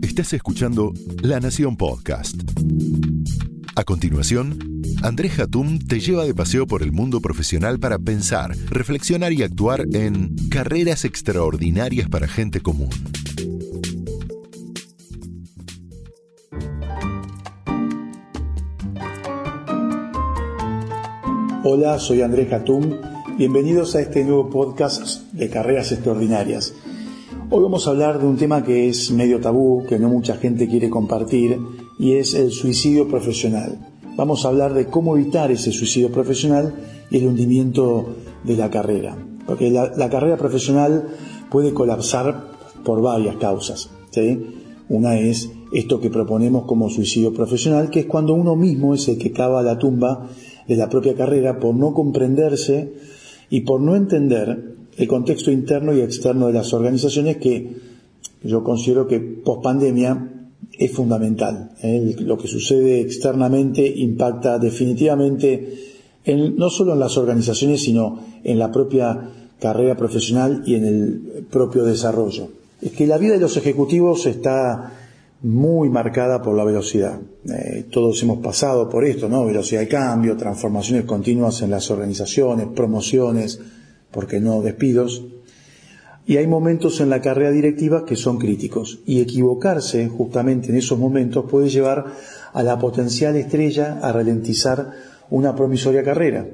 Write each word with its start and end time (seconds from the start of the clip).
Estás 0.00 0.32
escuchando 0.32 0.92
La 1.20 1.40
Nación 1.40 1.76
Podcast. 1.76 2.36
A 3.74 3.82
continuación, 3.82 4.80
Andrés 5.02 5.38
Hatum 5.40 5.78
te 5.80 5.98
lleva 5.98 6.24
de 6.24 6.34
paseo 6.34 6.66
por 6.66 6.82
el 6.82 6.92
mundo 6.92 7.20
profesional 7.20 7.80
para 7.80 7.98
pensar, 7.98 8.56
reflexionar 8.70 9.32
y 9.32 9.42
actuar 9.42 9.86
en 9.92 10.36
carreras 10.50 11.04
extraordinarias 11.04 12.08
para 12.08 12.28
gente 12.28 12.60
común. 12.60 12.90
Hola, 21.64 21.98
soy 21.98 22.22
Andrés 22.22 22.52
Hatum. 22.52 23.00
Bienvenidos 23.36 23.96
a 23.96 24.00
este 24.00 24.24
nuevo 24.24 24.48
podcast 24.48 25.24
de 25.32 25.50
Carreras 25.50 25.90
Extraordinarias. 25.90 26.72
Hoy 27.48 27.62
vamos 27.62 27.86
a 27.86 27.90
hablar 27.90 28.18
de 28.18 28.26
un 28.26 28.36
tema 28.36 28.64
que 28.64 28.88
es 28.88 29.12
medio 29.12 29.40
tabú, 29.40 29.84
que 29.88 30.00
no 30.00 30.08
mucha 30.08 30.34
gente 30.34 30.66
quiere 30.66 30.90
compartir, 30.90 31.56
y 31.96 32.14
es 32.14 32.34
el 32.34 32.50
suicidio 32.50 33.06
profesional. 33.06 33.78
Vamos 34.16 34.44
a 34.44 34.48
hablar 34.48 34.74
de 34.74 34.86
cómo 34.86 35.16
evitar 35.16 35.52
ese 35.52 35.70
suicidio 35.70 36.10
profesional 36.10 36.74
y 37.08 37.18
el 37.18 37.28
hundimiento 37.28 38.16
de 38.42 38.56
la 38.56 38.68
carrera. 38.68 39.16
Porque 39.46 39.70
la, 39.70 40.10
carrera 40.10 40.36
profesional 40.36 41.06
puede 41.48 41.72
colapsar 41.72 42.50
por 42.84 43.00
varias 43.00 43.36
causas. 43.36 43.90
Una 44.88 45.16
es 45.16 45.48
esto 45.72 46.00
que 46.00 46.10
proponemos 46.10 46.64
como 46.64 46.90
suicidio 46.90 47.32
profesional, 47.32 47.90
que 47.90 48.00
es 48.00 48.06
cuando 48.06 48.34
uno 48.34 48.56
mismo 48.56 48.92
es 48.92 49.06
el 49.06 49.18
que 49.18 49.30
cava 49.30 49.62
la 49.62 49.78
tumba 49.78 50.30
de 50.66 50.74
la 50.74 50.88
propia 50.88 51.14
carrera 51.14 51.60
por 51.60 51.76
no 51.76 51.94
comprenderse 51.94 52.92
y 53.50 53.60
por 53.60 53.80
no 53.80 53.94
entender 53.94 54.75
el 54.96 55.08
contexto 55.08 55.50
interno 55.50 55.94
y 55.94 56.00
externo 56.00 56.46
de 56.46 56.54
las 56.54 56.72
organizaciones 56.72 57.36
que 57.36 57.76
yo 58.42 58.62
considero 58.62 59.06
que 59.06 59.20
post 59.20 59.62
pandemia 59.62 60.32
es 60.78 60.92
fundamental. 60.92 61.72
¿eh? 61.82 62.16
Lo 62.20 62.38
que 62.38 62.48
sucede 62.48 63.00
externamente 63.00 63.86
impacta 63.86 64.58
definitivamente 64.58 65.94
no 66.34 66.70
solo 66.70 66.94
en 66.94 67.00
las 67.00 67.16
organizaciones, 67.16 67.82
sino 67.82 68.18
en 68.42 68.58
la 68.58 68.72
propia 68.72 69.30
carrera 69.60 69.96
profesional 69.96 70.62
y 70.66 70.74
en 70.74 70.84
el 70.84 71.46
propio 71.50 71.84
desarrollo. 71.84 72.48
Es 72.82 72.92
que 72.92 73.06
la 73.06 73.16
vida 73.16 73.34
de 73.34 73.40
los 73.40 73.56
ejecutivos 73.56 74.26
está 74.26 74.92
muy 75.42 75.88
marcada 75.88 76.42
por 76.42 76.56
la 76.56 76.64
velocidad. 76.64 77.20
Eh, 77.48 77.86
todos 77.90 78.20
hemos 78.22 78.38
pasado 78.38 78.88
por 78.88 79.04
esto, 79.04 79.28
¿no? 79.28 79.46
Velocidad 79.46 79.80
de 79.80 79.88
cambio, 79.88 80.36
transformaciones 80.36 81.04
continuas 81.04 81.62
en 81.62 81.70
las 81.70 81.90
organizaciones, 81.90 82.66
promociones, 82.74 83.60
porque 84.10 84.40
no 84.40 84.62
despidos. 84.62 85.24
Y 86.26 86.38
hay 86.38 86.46
momentos 86.46 87.00
en 87.00 87.10
la 87.10 87.20
carrera 87.20 87.52
directiva 87.52 88.04
que 88.04 88.16
son 88.16 88.38
críticos 88.38 88.98
y 89.06 89.20
equivocarse 89.20 90.08
justamente 90.08 90.70
en 90.70 90.76
esos 90.76 90.98
momentos 90.98 91.44
puede 91.48 91.68
llevar 91.68 92.06
a 92.52 92.62
la 92.62 92.78
potencial 92.78 93.36
estrella 93.36 94.00
a 94.02 94.10
ralentizar 94.12 94.90
una 95.30 95.54
promisoria 95.54 96.02
carrera. 96.02 96.46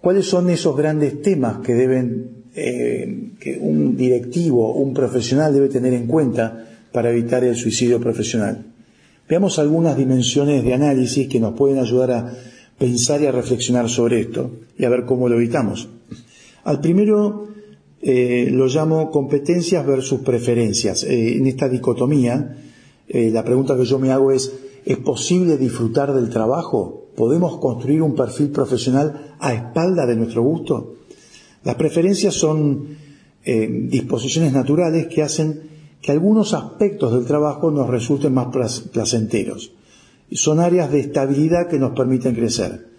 ¿Cuáles 0.00 0.26
son 0.26 0.50
esos 0.50 0.76
grandes 0.76 1.22
temas 1.22 1.58
que 1.58 1.74
deben 1.74 2.42
eh, 2.56 3.30
que 3.38 3.56
un 3.56 3.96
directivo, 3.96 4.74
un 4.74 4.92
profesional 4.92 5.54
debe 5.54 5.68
tener 5.68 5.92
en 5.94 6.08
cuenta 6.08 6.66
para 6.90 7.10
evitar 7.10 7.44
el 7.44 7.54
suicidio 7.54 8.00
profesional? 8.00 8.66
Veamos 9.28 9.60
algunas 9.60 9.96
dimensiones 9.96 10.64
de 10.64 10.74
análisis 10.74 11.28
que 11.28 11.38
nos 11.38 11.54
pueden 11.54 11.78
ayudar 11.78 12.10
a 12.10 12.32
pensar 12.78 13.22
y 13.22 13.26
a 13.26 13.32
reflexionar 13.32 13.88
sobre 13.88 14.20
esto 14.20 14.50
y 14.76 14.84
a 14.84 14.90
ver 14.90 15.04
cómo 15.04 15.28
lo 15.28 15.36
evitamos. 15.36 15.88
Al 16.64 16.80
primero 16.80 17.48
eh, 18.00 18.48
lo 18.50 18.66
llamo 18.66 19.10
competencias 19.10 19.86
versus 19.86 20.20
preferencias. 20.20 21.04
Eh, 21.04 21.36
en 21.36 21.46
esta 21.46 21.68
dicotomía, 21.68 22.56
eh, 23.08 23.30
la 23.30 23.44
pregunta 23.44 23.76
que 23.76 23.84
yo 23.84 23.98
me 23.98 24.10
hago 24.10 24.32
es, 24.32 24.52
¿es 24.84 24.96
posible 24.98 25.56
disfrutar 25.56 26.12
del 26.12 26.28
trabajo? 26.28 27.06
¿Podemos 27.16 27.58
construir 27.58 28.02
un 28.02 28.14
perfil 28.14 28.50
profesional 28.50 29.36
a 29.38 29.54
espalda 29.54 30.06
de 30.06 30.16
nuestro 30.16 30.42
gusto? 30.42 30.94
Las 31.64 31.76
preferencias 31.76 32.34
son 32.34 33.00
disposiciones 33.44 34.52
naturales 34.52 35.08
que 35.08 35.20
hacen 35.20 35.62
que 36.00 36.12
algunos 36.12 36.54
aspectos 36.54 37.12
del 37.12 37.24
trabajo 37.24 37.72
nos 37.72 37.88
resulten 37.88 38.32
más 38.32 38.48
placenteros. 38.92 39.72
Son 40.30 40.60
áreas 40.60 40.92
de 40.92 41.00
estabilidad 41.00 41.68
que 41.68 41.80
nos 41.80 41.90
permiten 41.90 42.36
crecer. 42.36 42.91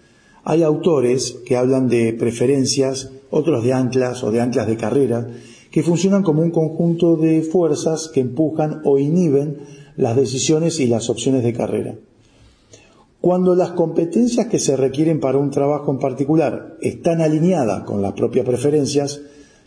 Hay 0.44 0.62
autores 0.62 1.36
que 1.46 1.56
hablan 1.56 1.88
de 1.88 2.12
preferencias, 2.12 3.10
otros 3.30 3.64
de 3.64 3.72
anclas 3.72 4.22
o 4.22 4.30
de 4.30 4.40
anclas 4.40 4.66
de 4.66 4.76
carrera, 4.76 5.26
que 5.70 5.82
funcionan 5.82 6.22
como 6.22 6.42
un 6.42 6.50
conjunto 6.50 7.16
de 7.16 7.42
fuerzas 7.42 8.08
que 8.12 8.20
empujan 8.20 8.82
o 8.84 8.98
inhiben 8.98 9.58
las 9.96 10.16
decisiones 10.16 10.78
y 10.80 10.86
las 10.86 11.10
opciones 11.10 11.42
de 11.42 11.52
carrera. 11.52 11.94
Cuando 13.20 13.54
las 13.54 13.70
competencias 13.70 14.48
que 14.48 14.58
se 14.58 14.76
requieren 14.76 15.18
para 15.18 15.38
un 15.38 15.50
trabajo 15.50 15.90
en 15.90 15.98
particular 15.98 16.76
están 16.82 17.22
alineadas 17.22 17.84
con 17.84 18.02
las 18.02 18.12
propias 18.12 18.44
preferencias, 18.44 19.22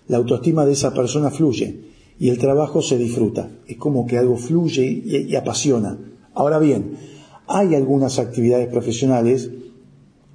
la 0.08 0.18
autoestima 0.18 0.64
de 0.66 0.74
esa 0.74 0.94
persona 0.94 1.32
fluye 1.32 1.80
y 2.20 2.30
el 2.30 2.38
trabajo 2.38 2.82
se 2.82 2.98
disfruta. 2.98 3.50
Es 3.68 3.78
como 3.78 4.06
que 4.06 4.18
algo 4.18 4.38
fluye 4.38 4.86
y, 4.86 5.36
apasiona. 5.36 5.98
Ahora 6.36 6.60
bien, 6.60 6.98
hay 7.48 7.74
algunas 7.74 8.20
actividades 8.20 8.68
profesionales 8.68 9.50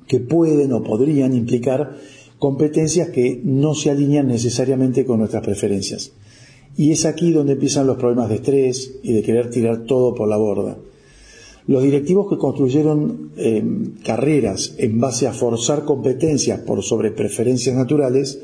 que 0.06 0.20
pueden 0.20 0.72
o 0.72 0.82
podrían 0.82 1.34
implicar 1.34 1.96
competencias 2.38 3.10
que 3.10 3.40
no 3.44 3.74
se 3.74 3.90
alinean 3.90 4.26
necesariamente 4.26 5.04
con 5.04 5.18
nuestras 5.18 5.44
preferencias. 5.44 6.12
Y 6.76 6.90
es 6.90 7.04
aquí 7.04 7.32
donde 7.32 7.52
empiezan 7.52 7.86
los 7.86 7.98
problemas 7.98 8.28
de 8.30 8.36
estrés 8.36 8.94
y 9.02 9.12
de 9.12 9.22
querer 9.22 9.50
tirar 9.50 9.84
todo 9.84 10.14
por 10.14 10.28
la 10.28 10.36
borda. 10.36 10.76
Los 11.66 11.84
directivos 11.84 12.28
que 12.28 12.38
construyeron 12.38 13.30
em, 13.36 13.94
carreras 14.04 14.74
en 14.78 14.98
base 14.98 15.28
a 15.28 15.32
forzar 15.32 15.84
competencias 15.84 16.60
por 16.60 16.82
sobre 16.82 17.12
preferencias 17.12 17.76
naturales, 17.76 18.40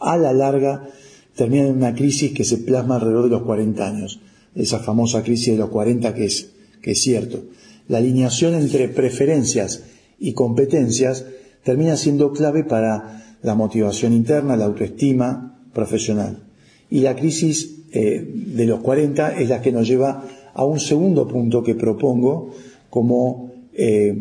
a 0.00 0.16
la 0.16 0.32
larga 0.32 0.88
terminan 1.36 1.66
en 1.66 1.76
una 1.76 1.94
crisis 1.94 2.32
que 2.32 2.44
se 2.44 2.58
plasma 2.58 2.96
alrededor 2.96 3.24
de 3.24 3.30
los 3.30 3.42
40 3.42 3.86
años. 3.86 4.20
Esa 4.54 4.78
famosa 4.78 5.22
crisis 5.22 5.54
de 5.54 5.58
los 5.58 5.70
40 5.70 6.14
que 6.14 6.24
es, 6.24 6.52
que 6.80 6.92
es 6.92 7.02
cierto. 7.02 7.42
La 7.88 7.98
alineación 7.98 8.54
entre 8.54 8.88
preferencias 8.88 9.82
y 10.22 10.34
competencias 10.34 11.26
termina 11.64 11.96
siendo 11.96 12.32
clave 12.32 12.62
para 12.62 13.36
la 13.42 13.56
motivación 13.56 14.12
interna, 14.12 14.56
la 14.56 14.66
autoestima 14.66 15.58
profesional. 15.74 16.44
Y 16.88 17.00
la 17.00 17.16
crisis 17.16 17.80
eh, 17.92 18.24
de 18.32 18.64
los 18.66 18.80
40 18.80 19.40
es 19.40 19.48
la 19.48 19.60
que 19.60 19.72
nos 19.72 19.88
lleva 19.88 20.24
a 20.54 20.64
un 20.64 20.78
segundo 20.78 21.26
punto 21.26 21.64
que 21.64 21.74
propongo 21.74 22.54
como 22.88 23.50
eh, 23.74 24.14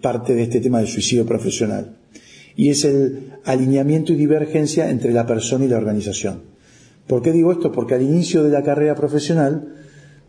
parte 0.00 0.34
de 0.34 0.44
este 0.44 0.60
tema 0.60 0.78
del 0.78 0.86
suicidio 0.86 1.26
profesional. 1.26 1.96
Y 2.54 2.70
es 2.70 2.84
el 2.84 3.32
alineamiento 3.44 4.12
y 4.12 4.16
divergencia 4.16 4.90
entre 4.90 5.12
la 5.12 5.26
persona 5.26 5.64
y 5.64 5.68
la 5.68 5.78
organización. 5.78 6.42
¿Por 7.08 7.20
qué 7.20 7.32
digo 7.32 7.50
esto? 7.50 7.72
Porque 7.72 7.94
al 7.94 8.02
inicio 8.02 8.44
de 8.44 8.50
la 8.50 8.62
carrera 8.62 8.94
profesional 8.94 9.74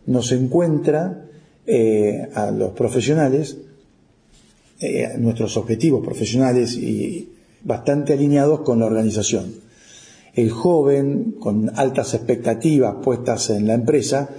nos 0.06 0.32
encuentra 0.32 1.26
eh, 1.66 2.28
a 2.34 2.50
los 2.50 2.72
profesionales 2.72 3.58
eh, 4.80 5.16
nuestros 5.18 5.56
objetivos 5.56 6.04
profesionales 6.04 6.74
y 6.74 7.28
bastante 7.62 8.14
alineados 8.14 8.60
con 8.60 8.78
la 8.78 8.86
organización. 8.86 9.54
El 10.34 10.50
joven, 10.50 11.36
con 11.38 11.70
altas 11.78 12.14
expectativas 12.14 12.96
puestas 13.02 13.50
en 13.50 13.66
la 13.66 13.74
empresa, 13.74 14.30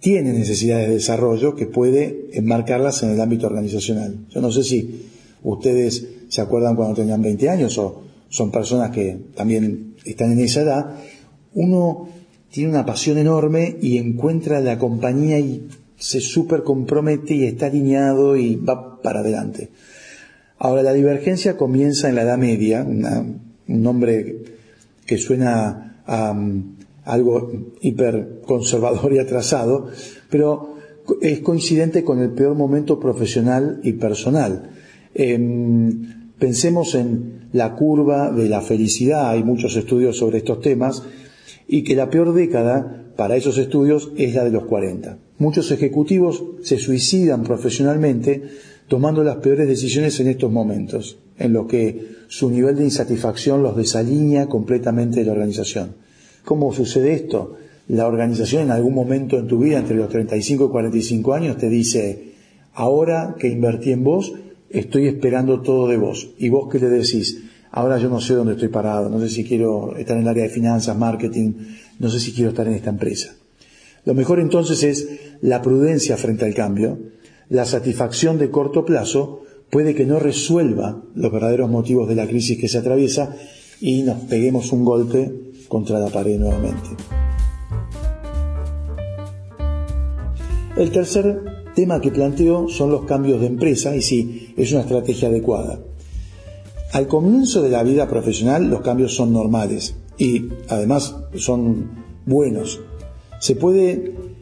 tiene 0.00 0.32
necesidades 0.32 0.88
de 0.88 0.94
desarrollo 0.94 1.54
que 1.54 1.66
puede 1.66 2.26
enmarcarlas 2.32 3.02
en 3.02 3.10
el 3.10 3.20
ámbito 3.20 3.46
organizacional. 3.46 4.26
Yo 4.30 4.40
no 4.40 4.50
sé 4.50 4.64
si 4.64 5.06
ustedes 5.42 6.06
se 6.28 6.40
acuerdan 6.40 6.76
cuando 6.76 6.96
tenían 6.96 7.22
20 7.22 7.48
años 7.48 7.78
o 7.78 8.02
son 8.28 8.50
personas 8.50 8.90
que 8.90 9.16
también 9.34 9.94
están 10.04 10.32
en 10.32 10.40
esa 10.40 10.62
edad. 10.62 10.96
Uno 11.54 12.08
tiene 12.50 12.70
una 12.70 12.84
pasión 12.84 13.18
enorme 13.18 13.76
y 13.80 13.98
encuentra 13.98 14.60
la 14.60 14.78
compañía 14.78 15.38
y 15.38 15.68
se 15.96 16.20
súper 16.20 16.64
compromete 16.64 17.34
y 17.34 17.44
está 17.44 17.66
alineado 17.66 18.36
y 18.36 18.56
va 18.56 19.00
para 19.00 19.20
adelante. 19.20 19.70
Ahora, 20.64 20.82
la 20.82 20.94
divergencia 20.94 21.58
comienza 21.58 22.08
en 22.08 22.14
la 22.14 22.22
Edad 22.22 22.38
Media, 22.38 22.82
un 22.84 23.42
nombre 23.66 24.36
que 25.04 25.18
suena 25.18 26.00
a, 26.06 26.30
um, 26.30 26.76
algo 27.04 27.52
hiper 27.82 28.40
conservador 28.46 29.12
y 29.12 29.18
atrasado, 29.18 29.88
pero 30.30 30.76
es 31.20 31.40
coincidente 31.40 32.02
con 32.02 32.18
el 32.20 32.30
peor 32.30 32.54
momento 32.54 32.98
profesional 32.98 33.80
y 33.82 33.92
personal. 33.92 34.70
Em, 35.12 36.32
pensemos 36.38 36.94
en 36.94 37.50
la 37.52 37.74
curva 37.74 38.30
de 38.30 38.48
la 38.48 38.62
felicidad, 38.62 39.28
hay 39.28 39.44
muchos 39.44 39.76
estudios 39.76 40.16
sobre 40.16 40.38
estos 40.38 40.62
temas, 40.62 41.02
y 41.68 41.84
que 41.84 41.94
la 41.94 42.08
peor 42.08 42.32
década 42.32 43.04
para 43.16 43.36
esos 43.36 43.58
estudios 43.58 44.12
es 44.16 44.34
la 44.34 44.44
de 44.44 44.50
los 44.50 44.64
40. 44.64 45.18
Muchos 45.36 45.70
ejecutivos 45.72 46.42
se 46.62 46.78
suicidan 46.78 47.42
profesionalmente 47.42 48.44
tomando 48.88 49.24
las 49.24 49.36
peores 49.36 49.68
decisiones 49.68 50.18
en 50.20 50.28
estos 50.28 50.50
momentos, 50.50 51.18
en 51.38 51.52
los 51.52 51.66
que 51.66 52.14
su 52.28 52.50
nivel 52.50 52.76
de 52.76 52.84
insatisfacción 52.84 53.62
los 53.62 53.76
desalinea 53.76 54.46
completamente 54.46 55.20
de 55.20 55.26
la 55.26 55.32
organización. 55.32 55.94
¿Cómo 56.44 56.72
sucede 56.72 57.14
esto? 57.14 57.56
la 57.88 58.06
organización 58.06 58.62
en 58.62 58.70
algún 58.70 58.94
momento 58.94 59.38
en 59.38 59.46
tu 59.46 59.58
vida, 59.58 59.78
entre 59.78 59.96
los 59.96 60.08
35 60.08 60.66
y 60.66 60.68
45 60.68 61.34
años, 61.34 61.58
te 61.58 61.68
dice, 61.68 62.32
ahora 62.72 63.36
que 63.38 63.48
invertí 63.48 63.92
en 63.92 64.04
vos, 64.04 64.32
estoy 64.70 65.06
esperando 65.06 65.60
todo 65.60 65.88
de 65.88 65.96
vos. 65.96 66.30
¿Y 66.38 66.48
vos 66.48 66.68
qué 66.70 66.78
le 66.78 66.88
decís? 66.88 67.42
Ahora 67.70 67.98
yo 67.98 68.08
no 68.08 68.20
sé 68.20 68.34
dónde 68.34 68.54
estoy 68.54 68.68
parado, 68.68 69.10
no 69.10 69.20
sé 69.20 69.28
si 69.28 69.44
quiero 69.44 69.96
estar 69.96 70.16
en 70.16 70.22
el 70.22 70.28
área 70.28 70.44
de 70.44 70.48
finanzas, 70.48 70.96
marketing, 70.96 71.52
no 71.98 72.08
sé 72.08 72.20
si 72.20 72.32
quiero 72.32 72.50
estar 72.50 72.66
en 72.66 72.74
esta 72.74 72.90
empresa. 72.90 73.34
Lo 74.04 74.14
mejor 74.14 74.38
entonces 74.38 74.82
es 74.82 75.08
la 75.40 75.60
prudencia 75.60 76.16
frente 76.16 76.44
al 76.44 76.54
cambio, 76.54 76.98
la 77.54 77.64
satisfacción 77.64 78.36
de 78.36 78.50
corto 78.50 78.84
plazo 78.84 79.42
puede 79.70 79.94
que 79.94 80.06
no 80.06 80.18
resuelva 80.18 81.04
los 81.14 81.30
verdaderos 81.30 81.70
motivos 81.70 82.08
de 82.08 82.16
la 82.16 82.26
crisis 82.26 82.58
que 82.58 82.66
se 82.66 82.78
atraviesa 82.78 83.36
y 83.80 84.02
nos 84.02 84.22
peguemos 84.24 84.72
un 84.72 84.84
golpe 84.84 85.32
contra 85.68 86.00
la 86.00 86.08
pared 86.08 86.36
nuevamente. 86.36 86.88
El 90.76 90.90
tercer 90.90 91.44
tema 91.76 92.00
que 92.00 92.10
planteo 92.10 92.68
son 92.68 92.90
los 92.90 93.04
cambios 93.04 93.40
de 93.40 93.46
empresa 93.46 93.94
y 93.94 94.02
sí, 94.02 94.52
es 94.56 94.72
una 94.72 94.80
estrategia 94.80 95.28
adecuada. 95.28 95.78
Al 96.92 97.06
comienzo 97.06 97.62
de 97.62 97.70
la 97.70 97.84
vida 97.84 98.08
profesional 98.08 98.68
los 98.68 98.80
cambios 98.80 99.14
son 99.14 99.32
normales 99.32 99.94
y 100.18 100.48
además 100.68 101.14
son 101.36 102.02
buenos. 102.26 102.80
Se 103.38 103.54
puede 103.54 104.33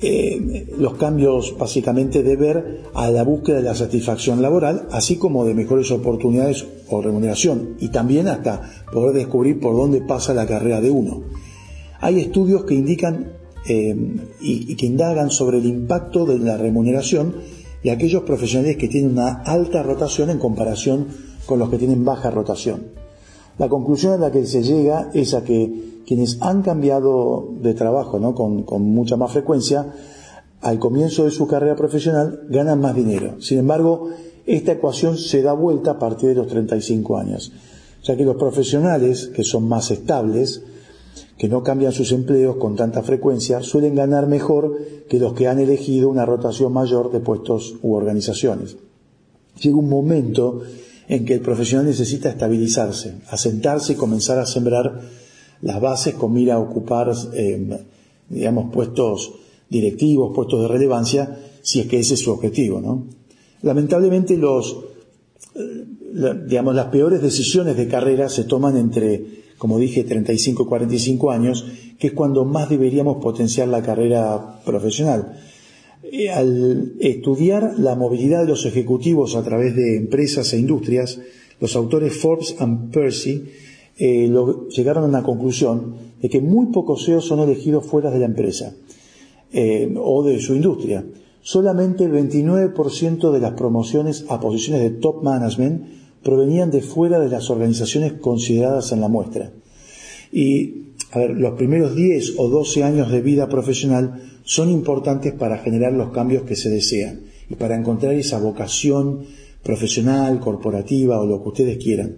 eh, 0.00 0.74
los 0.78 0.94
cambios 0.94 1.56
básicamente 1.58 2.22
deber 2.22 2.82
a 2.92 3.10
la 3.10 3.24
búsqueda 3.24 3.56
de 3.56 3.62
la 3.62 3.74
satisfacción 3.74 4.42
laboral, 4.42 4.88
así 4.90 5.16
como 5.16 5.44
de 5.46 5.54
mejores 5.54 5.90
oportunidades 5.90 6.66
o 6.88 7.00
remuneración, 7.00 7.76
y 7.80 7.88
también 7.88 8.28
hasta 8.28 8.84
poder 8.92 9.14
descubrir 9.14 9.58
por 9.58 9.74
dónde 9.74 10.02
pasa 10.02 10.34
la 10.34 10.46
carrera 10.46 10.80
de 10.80 10.90
uno. 10.90 11.22
Hay 12.00 12.20
estudios 12.20 12.64
que 12.64 12.74
indican 12.74 13.32
eh, 13.68 13.96
y, 14.40 14.72
y 14.72 14.76
que 14.76 14.86
indagan 14.86 15.30
sobre 15.30 15.58
el 15.58 15.66
impacto 15.66 16.26
de 16.26 16.38
la 16.38 16.56
remuneración 16.56 17.34
y 17.82 17.88
aquellos 17.88 18.22
profesionales 18.24 18.76
que 18.76 18.88
tienen 18.88 19.12
una 19.12 19.42
alta 19.42 19.82
rotación 19.82 20.28
en 20.30 20.38
comparación 20.38 21.06
con 21.46 21.58
los 21.58 21.70
que 21.70 21.78
tienen 21.78 22.04
baja 22.04 22.30
rotación. 22.30 22.88
La 23.58 23.68
conclusión 23.68 24.12
a 24.12 24.18
la 24.18 24.30
que 24.30 24.44
se 24.44 24.62
llega 24.62 25.10
es 25.14 25.32
a 25.32 25.42
que 25.42 25.95
quienes 26.06 26.38
han 26.40 26.62
cambiado 26.62 27.48
de 27.60 27.74
trabajo 27.74 28.18
¿no? 28.18 28.34
con, 28.34 28.62
con 28.62 28.82
mucha 28.82 29.16
más 29.16 29.32
frecuencia, 29.32 29.92
al 30.60 30.78
comienzo 30.78 31.24
de 31.24 31.30
su 31.30 31.46
carrera 31.46 31.76
profesional 31.76 32.42
ganan 32.48 32.80
más 32.80 32.94
dinero. 32.94 33.40
Sin 33.40 33.58
embargo, 33.58 34.10
esta 34.46 34.72
ecuación 34.72 35.18
se 35.18 35.42
da 35.42 35.52
vuelta 35.52 35.92
a 35.92 35.98
partir 35.98 36.30
de 36.30 36.36
los 36.36 36.46
35 36.46 37.18
años, 37.18 37.52
ya 38.02 38.16
que 38.16 38.24
los 38.24 38.36
profesionales 38.36 39.26
que 39.34 39.42
son 39.42 39.68
más 39.68 39.90
estables, 39.90 40.62
que 41.36 41.48
no 41.48 41.62
cambian 41.62 41.92
sus 41.92 42.12
empleos 42.12 42.56
con 42.56 42.76
tanta 42.76 43.02
frecuencia, 43.02 43.62
suelen 43.62 43.94
ganar 43.94 44.28
mejor 44.28 44.78
que 45.08 45.18
los 45.18 45.34
que 45.34 45.48
han 45.48 45.58
elegido 45.58 46.08
una 46.08 46.24
rotación 46.24 46.72
mayor 46.72 47.10
de 47.10 47.20
puestos 47.20 47.76
u 47.82 47.94
organizaciones. 47.94 48.76
Llega 49.60 49.76
un 49.76 49.88
momento 49.88 50.62
en 51.08 51.24
que 51.24 51.34
el 51.34 51.40
profesional 51.40 51.86
necesita 51.86 52.30
estabilizarse, 52.30 53.16
asentarse 53.30 53.92
y 53.92 53.96
comenzar 53.96 54.38
a 54.38 54.46
sembrar 54.46 55.00
las 55.66 55.80
bases 55.80 56.14
con 56.14 56.32
mira 56.32 56.54
a 56.54 56.58
ocupar, 56.60 57.12
eh, 57.34 57.78
digamos, 58.28 58.72
puestos 58.72 59.32
directivos, 59.68 60.32
puestos 60.32 60.62
de 60.62 60.68
relevancia, 60.68 61.40
si 61.60 61.80
es 61.80 61.88
que 61.88 61.98
ese 61.98 62.14
es 62.14 62.20
su 62.20 62.30
objetivo, 62.30 62.80
¿no? 62.80 63.08
Lamentablemente 63.62 64.36
los, 64.36 64.76
eh, 65.56 65.84
digamos, 66.46 66.76
las 66.76 66.86
peores 66.86 67.20
decisiones 67.20 67.76
de 67.76 67.88
carrera 67.88 68.28
se 68.28 68.44
toman 68.44 68.76
entre, 68.76 69.24
como 69.58 69.80
dije, 69.80 70.04
35 70.04 70.62
y 70.62 70.66
45 70.66 71.32
años, 71.32 71.66
que 71.98 72.08
es 72.08 72.12
cuando 72.12 72.44
más 72.44 72.70
deberíamos 72.70 73.20
potenciar 73.20 73.66
la 73.66 73.82
carrera 73.82 74.60
profesional. 74.64 75.36
Eh, 76.04 76.30
al 76.30 76.92
estudiar 77.00 77.74
la 77.76 77.96
movilidad 77.96 78.42
de 78.42 78.50
los 78.50 78.66
ejecutivos 78.66 79.34
a 79.34 79.42
través 79.42 79.74
de 79.74 79.96
empresas 79.96 80.52
e 80.52 80.60
industrias, 80.60 81.18
los 81.58 81.74
autores 81.74 82.16
Forbes 82.16 82.54
and 82.60 82.92
Percy 82.92 83.48
eh, 83.98 84.30
llegaron 84.70 85.04
a 85.04 85.08
una 85.08 85.22
conclusión 85.22 85.94
de 86.20 86.28
que 86.28 86.40
muy 86.40 86.66
pocos 86.66 87.04
CEOs 87.04 87.26
son 87.26 87.40
elegidos 87.40 87.86
fuera 87.86 88.10
de 88.10 88.18
la 88.18 88.26
empresa 88.26 88.74
eh, 89.52 89.94
o 89.98 90.22
de 90.22 90.38
su 90.40 90.54
industria. 90.54 91.04
Solamente 91.40 92.04
el 92.04 92.12
29% 92.12 93.30
de 93.30 93.40
las 93.40 93.52
promociones 93.52 94.26
a 94.28 94.40
posiciones 94.40 94.82
de 94.82 94.90
top 94.90 95.22
management 95.22 95.84
provenían 96.22 96.70
de 96.70 96.82
fuera 96.82 97.20
de 97.20 97.28
las 97.28 97.50
organizaciones 97.50 98.14
consideradas 98.14 98.92
en 98.92 99.00
la 99.00 99.08
muestra. 99.08 99.52
Y 100.32 100.86
los 101.14 101.52
primeros 101.52 101.94
10 101.94 102.34
o 102.38 102.48
12 102.48 102.82
años 102.82 103.10
de 103.12 103.22
vida 103.22 103.48
profesional 103.48 104.22
son 104.42 104.70
importantes 104.70 105.32
para 105.32 105.58
generar 105.58 105.92
los 105.92 106.10
cambios 106.10 106.42
que 106.42 106.56
se 106.56 106.68
desean 106.68 107.20
y 107.48 107.54
para 107.54 107.76
encontrar 107.76 108.14
esa 108.14 108.38
vocación 108.38 109.20
profesional, 109.62 110.40
corporativa 110.40 111.20
o 111.20 111.26
lo 111.26 111.42
que 111.42 111.48
ustedes 111.48 111.78
quieran. 111.78 112.16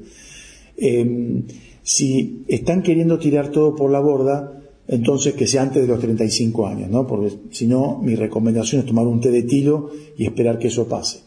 Eh, 0.76 1.42
si 1.88 2.44
están 2.48 2.82
queriendo 2.82 3.18
tirar 3.18 3.48
todo 3.48 3.74
por 3.74 3.90
la 3.90 3.98
borda, 3.98 4.60
entonces 4.88 5.32
que 5.32 5.46
sea 5.46 5.62
antes 5.62 5.80
de 5.80 5.88
los 5.88 5.98
35 5.98 6.66
años, 6.66 6.90
¿no? 6.90 7.06
Porque 7.06 7.32
si 7.50 7.66
no, 7.66 7.98
mi 8.02 8.14
recomendación 8.14 8.80
es 8.80 8.86
tomar 8.86 9.06
un 9.06 9.22
té 9.22 9.30
de 9.30 9.44
tilo 9.44 9.88
y 10.18 10.26
esperar 10.26 10.58
que 10.58 10.68
eso 10.68 10.86
pase. 10.86 11.20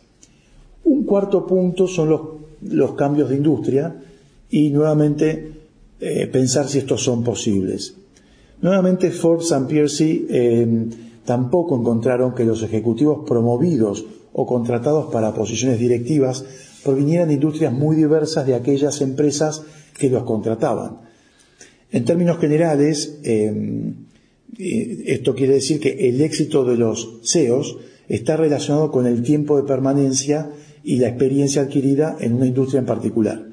Un 0.83 1.03
cuarto 1.03 1.47
punto 1.47 1.87
son 1.87 2.09
los, 2.61 2.91
cambios 2.91 3.29
de 3.29 3.37
industria 3.37 4.03
y 4.51 4.69
nuevamente 4.69 5.51
eh, 5.99 6.27
pensar 6.27 6.67
si 6.67 6.77
estos 6.77 7.03
son 7.03 7.23
posibles. 7.23 7.95
Nuevamente 8.61 9.09
Forbes 9.09 9.51
and 9.53 9.67
Piercy 9.67 10.27
eh, 10.29 10.85
tampoco 11.25 11.75
encontraron 11.75 12.35
que 12.35 12.45
los 12.45 12.61
ejecutivos 12.61 13.27
promovidos 13.27 14.05
o 14.31 14.45
contratados 14.45 15.11
para 15.11 15.33
posiciones 15.33 15.79
directivas 15.79 16.45
provinieran 16.83 17.27
de 17.27 17.35
industrias 17.35 17.73
muy 17.73 17.95
diversas 17.95 18.45
de 18.45 18.55
aquellas 18.55 19.01
empresas 19.01 19.63
que 19.97 20.09
los 20.09 20.23
contrataban. 20.23 20.99
En 21.91 22.05
términos 22.05 22.39
generales, 22.39 23.19
em, 23.23 23.93
esto 24.57 25.35
quiere 25.35 25.53
decir 25.53 25.79
que 25.79 26.09
el 26.09 26.21
éxito 26.21 26.65
de 26.65 26.77
los 26.77 27.19
CEOs 27.23 27.77
está 28.07 28.37
relacionado 28.37 28.91
con 28.91 29.05
el 29.07 29.23
tiempo 29.23 29.57
de 29.57 29.63
permanencia 29.63 30.51
y 30.83 30.97
la 30.97 31.07
experiencia 31.07 31.63
adquirida 31.63 32.17
en 32.19 32.33
una 32.33 32.45
industria 32.45 32.79
en 32.79 32.85
particular. 32.85 33.45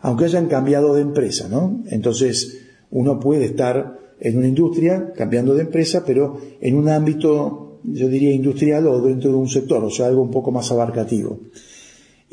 Aunque 0.00 0.24
hayan 0.24 0.48
cambiado 0.48 0.94
de 0.94 1.02
empresa, 1.02 1.48
¿no? 1.48 1.82
Entonces, 1.90 2.58
uno 2.90 3.20
puede 3.20 3.46
estar 3.46 3.98
en 4.20 4.38
una 4.38 4.48
industria 4.48 5.12
cambiando 5.16 5.54
de 5.54 5.62
empresa, 5.62 6.04
pero 6.06 6.38
en 6.60 6.76
un 6.76 6.88
ámbito, 6.88 7.80
yo 7.84 8.08
diría, 8.08 8.32
industrial 8.32 8.86
o 8.86 9.00
dentro 9.00 9.30
de 9.30 9.36
un 9.36 9.48
sector, 9.48 9.82
o 9.84 9.90
sea, 9.90 10.06
algo 10.06 10.22
un 10.22 10.30
poco 10.30 10.50
más 10.50 10.70
abarcativo. 10.70 11.40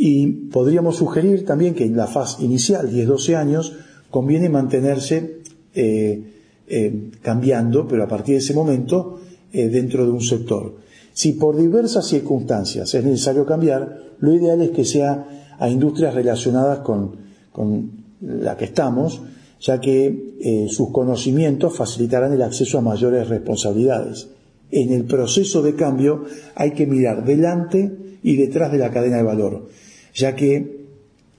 Y 0.01 0.27
podríamos 0.27 0.95
sugerir 0.95 1.43
también 1.43 1.73
que 1.73 1.83
en 1.83 1.97
la 1.97 2.07
fase 2.07 2.45
inicial, 2.45 2.89
10-12 2.89 3.35
años, 3.35 3.73
conviene 4.09 4.47
mantenerse 4.47 5.41
eh, 5.75 6.23
eh, 6.67 7.09
cambiando, 7.21 7.85
pero 7.85 8.05
a 8.05 8.07
partir 8.07 8.35
de 8.35 8.39
ese 8.39 8.53
momento, 8.53 9.19
eh, 9.51 9.67
dentro 9.67 10.05
de 10.05 10.11
un 10.11 10.21
sector. 10.21 10.77
Si 11.11 11.33
por 11.33 11.57
diversas 11.57 12.07
circunstancias 12.07 12.93
es 12.95 13.03
necesario 13.03 13.45
cambiar, 13.45 14.13
lo 14.19 14.33
ideal 14.33 14.61
es 14.61 14.69
que 14.69 14.85
sea 14.85 15.57
a 15.59 15.69
industrias 15.69 16.13
relacionadas 16.13 16.79
con, 16.79 17.17
con 17.51 17.91
la 18.21 18.55
que 18.55 18.65
estamos, 18.65 19.21
ya 19.59 19.81
que 19.81 20.67
sus 20.69 20.91
conocimientos 20.91 21.75
facilitarán 21.75 22.31
el 22.31 22.41
acceso 22.41 22.77
a 22.77 22.81
mayores 22.81 23.27
responsabilidades. 23.27 24.29
En 24.71 24.93
el 24.93 25.03
proceso 25.03 25.61
de 25.61 25.75
cambio 25.75 26.23
hay 26.55 26.71
que 26.71 26.87
mirar 26.87 27.25
delante 27.25 28.17
y 28.23 28.37
detrás 28.37 28.71
de 28.71 28.77
la 28.77 28.91
cadena 28.91 29.17
de 29.17 29.23
valor 29.23 29.67
ya 30.13 30.35
que 30.35 30.79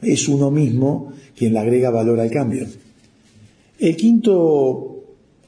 es 0.03 0.29
uno 0.29 0.51
mismo 0.51 1.13
quien 1.37 1.53
le 1.53 1.59
agrega 1.59 1.91
valor 1.91 2.21
al 2.21 2.31
cambio. 2.31 2.67
El 3.79 3.97
quinto 3.97 4.91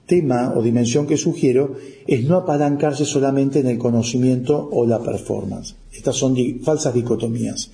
tema 0.06 0.52
o 0.56 0.62
dimensión 0.62 1.06
que 1.06 1.16
sugiero 1.16 1.76
es 2.06 2.24
no 2.24 2.36
apalancarse 2.36 3.04
solamente 3.04 3.60
en 3.60 3.66
el 3.66 3.78
conocimiento 3.78 4.68
o 4.72 4.86
la 4.86 5.02
performance. 5.02 5.74
Estas 5.92 6.16
son 6.16 6.36
falsas 6.62 6.94
dicotomías. 6.94 7.70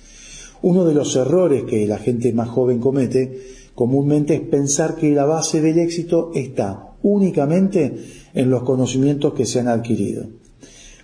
Uno 0.61 0.85
de 0.85 0.93
los 0.93 1.15
errores 1.15 1.63
que 1.63 1.87
la 1.87 1.97
gente 1.97 2.33
más 2.33 2.49
joven 2.49 2.79
comete 2.79 3.41
comúnmente 3.73 4.35
es 4.35 4.41
pensar 4.41 4.95
que 4.95 5.11
la 5.11 5.25
base 5.25 5.61
del 5.61 5.79
éxito 5.79 6.31
está 6.35 6.95
únicamente 7.01 7.95
en 8.33 8.49
los 8.49 8.63
conocimientos 8.63 9.33
que 9.33 9.45
se 9.45 9.61
han 9.61 9.69
adquirido. 9.69 10.27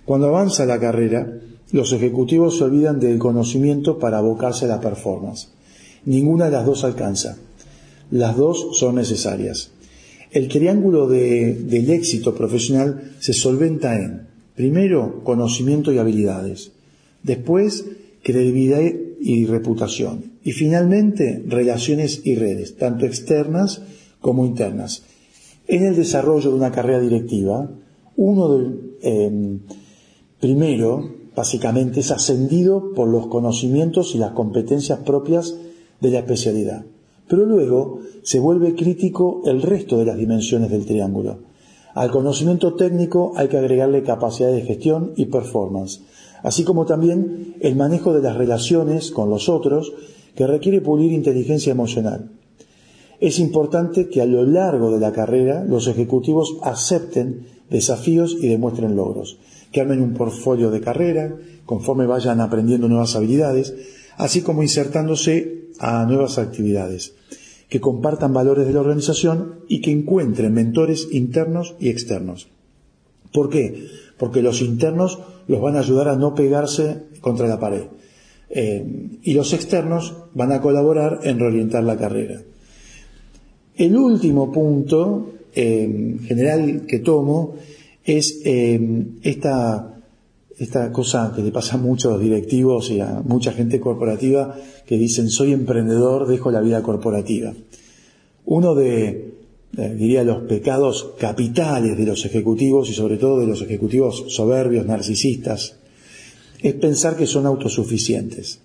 Cuando 0.04 0.28
avanza 0.28 0.66
la 0.66 0.78
carrera, 0.78 1.40
los 1.72 1.92
ejecutivos 1.92 2.58
se 2.58 2.64
olvidan 2.64 3.00
del 3.00 3.18
conocimiento 3.18 3.98
para 3.98 4.18
abocarse 4.18 4.66
a 4.66 4.68
la 4.68 4.80
performance. 4.80 5.48
Ninguna 6.04 6.46
de 6.46 6.52
las 6.52 6.66
dos 6.66 6.84
alcanza. 6.84 7.36
Las 8.10 8.36
dos 8.36 8.78
son 8.78 8.94
necesarias. 8.94 9.70
El 10.30 10.48
triángulo 10.48 11.08
del 11.08 11.90
éxito 11.90 12.34
profesional 12.34 13.12
se 13.18 13.32
solventa 13.32 13.96
en, 13.96 14.26
primero, 14.54 15.22
conocimiento 15.24 15.92
y 15.92 15.98
habilidades, 15.98 16.72
después, 17.22 17.84
credibilidad 18.22 18.80
y 19.20 19.46
reputación, 19.46 20.32
y 20.44 20.52
finalmente, 20.52 21.42
relaciones 21.46 22.20
y 22.24 22.34
redes, 22.34 22.76
tanto 22.76 23.06
externas 23.06 23.82
como 24.20 24.46
internas. 24.46 25.04
En 25.68 25.84
el 25.84 25.96
desarrollo 25.96 26.50
de 26.50 26.56
una 26.56 26.70
carrera 26.70 27.00
directiva, 27.00 27.70
uno 28.16 28.56
del, 28.56 28.96
em, 29.02 29.60
primero, 30.40 31.15
básicamente, 31.36 32.00
es 32.00 32.10
ascendido 32.10 32.92
por 32.94 33.08
los 33.08 33.26
conocimientos 33.26 34.14
y 34.14 34.18
las 34.18 34.32
competencias 34.32 35.00
propias 35.00 35.54
de 36.00 36.10
la 36.10 36.20
especialidad. 36.20 36.86
Pero 37.28 37.44
luego 37.44 38.00
se 38.22 38.40
vuelve 38.40 38.74
crítico 38.74 39.42
el 39.44 39.62
resto 39.62 39.98
de 39.98 40.06
las 40.06 40.16
dimensiones 40.16 40.70
del 40.70 40.86
triángulo. 40.86 41.38
Al 41.94 42.10
conocimiento 42.10 42.74
técnico 42.74 43.32
hay 43.36 43.48
que 43.48 43.58
agregarle 43.58 44.02
capacidad 44.02 44.50
de 44.50 44.62
gestión 44.62 45.12
y 45.16 45.26
performance, 45.26 46.02
así 46.42 46.64
como 46.64 46.86
también 46.86 47.54
el 47.60 47.76
manejo 47.76 48.12
de 48.12 48.22
las 48.22 48.36
relaciones 48.36 49.10
con 49.10 49.30
los 49.30 49.48
otros 49.48 49.92
que 50.34 50.46
requiere 50.46 50.80
pulir 50.80 51.12
inteligencia 51.12 51.70
emocional. 51.70 52.30
Es 53.18 53.38
importante 53.38 54.08
que 54.08 54.20
a 54.20 54.26
lo 54.26 54.44
largo 54.44 54.90
de 54.90 55.00
la 55.00 55.12
carrera 55.12 55.64
los 55.64 55.88
ejecutivos 55.88 56.56
acepten 56.62 57.46
desafíos 57.70 58.36
y 58.38 58.48
demuestren 58.48 58.94
logros, 58.94 59.38
que 59.84 60.00
un 60.00 60.14
portfolio 60.14 60.70
de 60.70 60.80
carrera 60.80 61.36
conforme 61.66 62.06
vayan 62.06 62.40
aprendiendo 62.40 62.88
nuevas 62.88 63.14
habilidades, 63.14 63.74
así 64.16 64.40
como 64.40 64.62
insertándose 64.62 65.68
a 65.78 66.06
nuevas 66.06 66.38
actividades, 66.38 67.12
que 67.68 67.80
compartan 67.80 68.32
valores 68.32 68.66
de 68.66 68.72
la 68.72 68.80
organización 68.80 69.60
y 69.68 69.82
que 69.82 69.90
encuentren 69.90 70.54
mentores 70.54 71.08
internos 71.12 71.74
y 71.78 71.90
externos. 71.90 72.48
¿Por 73.34 73.50
qué? 73.50 73.86
Porque 74.16 74.40
los 74.40 74.62
internos 74.62 75.18
los 75.46 75.60
van 75.60 75.76
a 75.76 75.80
ayudar 75.80 76.08
a 76.08 76.16
no 76.16 76.34
pegarse 76.34 77.02
contra 77.20 77.46
la 77.46 77.60
pared 77.60 77.82
eh, 78.48 78.82
y 79.22 79.34
los 79.34 79.52
externos 79.52 80.14
van 80.32 80.52
a 80.52 80.62
colaborar 80.62 81.20
en 81.24 81.38
reorientar 81.38 81.84
la 81.84 81.98
carrera. 81.98 82.40
El 83.74 83.94
último 83.94 84.50
punto 84.50 85.32
eh, 85.54 86.16
general 86.24 86.86
que 86.86 87.00
tomo 87.00 87.56
es 88.06 88.40
eh, 88.44 89.06
esta, 89.22 90.00
esta 90.56 90.92
cosa 90.92 91.32
que 91.34 91.42
le 91.42 91.50
pasa 91.50 91.74
a 91.74 91.78
muchos 91.78 92.20
directivos 92.20 92.90
y 92.90 93.00
a 93.00 93.20
mucha 93.24 93.52
gente 93.52 93.80
corporativa 93.80 94.56
que 94.86 94.96
dicen 94.96 95.28
soy 95.28 95.52
emprendedor, 95.52 96.26
dejo 96.26 96.50
la 96.50 96.60
vida 96.60 96.82
corporativa. 96.82 97.52
Uno 98.44 98.76
de, 98.76 99.34
diría, 99.72 100.22
los 100.22 100.44
pecados 100.44 101.14
capitales 101.18 101.98
de 101.98 102.06
los 102.06 102.24
ejecutivos 102.24 102.88
y 102.88 102.94
sobre 102.94 103.16
todo 103.16 103.40
de 103.40 103.48
los 103.48 103.60
ejecutivos 103.60 104.24
soberbios, 104.28 104.86
narcisistas, 104.86 105.76
es 106.62 106.74
pensar 106.74 107.16
que 107.16 107.26
son 107.26 107.44
autosuficientes. 107.44 108.60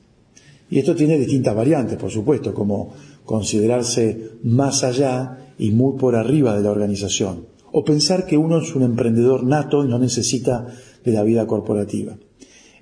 Y 0.69 0.79
esto 0.79 0.95
tiene 0.95 1.17
distintas 1.17 1.55
variantes, 1.55 1.97
por 1.97 2.11
supuesto, 2.11 2.53
como 2.53 2.93
considerarse 3.25 4.31
más 4.43 4.83
allá 4.83 5.53
y 5.57 5.71
muy 5.71 5.97
por 5.97 6.15
arriba 6.15 6.55
de 6.55 6.63
la 6.63 6.71
organización, 6.71 7.45
o 7.71 7.83
pensar 7.83 8.25
que 8.25 8.37
uno 8.37 8.61
es 8.61 8.75
un 8.75 8.83
emprendedor 8.83 9.43
nato 9.43 9.83
y 9.83 9.87
no 9.87 9.99
necesita 9.99 10.67
de 11.03 11.11
la 11.11 11.23
vida 11.23 11.47
corporativa. 11.47 12.17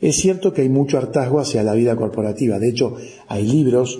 Es 0.01 0.15
cierto 0.15 0.53
que 0.53 0.61
hay 0.61 0.69
mucho 0.69 0.97
hartazgo 0.97 1.39
hacia 1.39 1.63
la 1.63 1.73
vida 1.73 1.95
corporativa, 1.95 2.59
de 2.59 2.69
hecho 2.69 2.95
hay 3.27 3.45
libros 3.45 3.99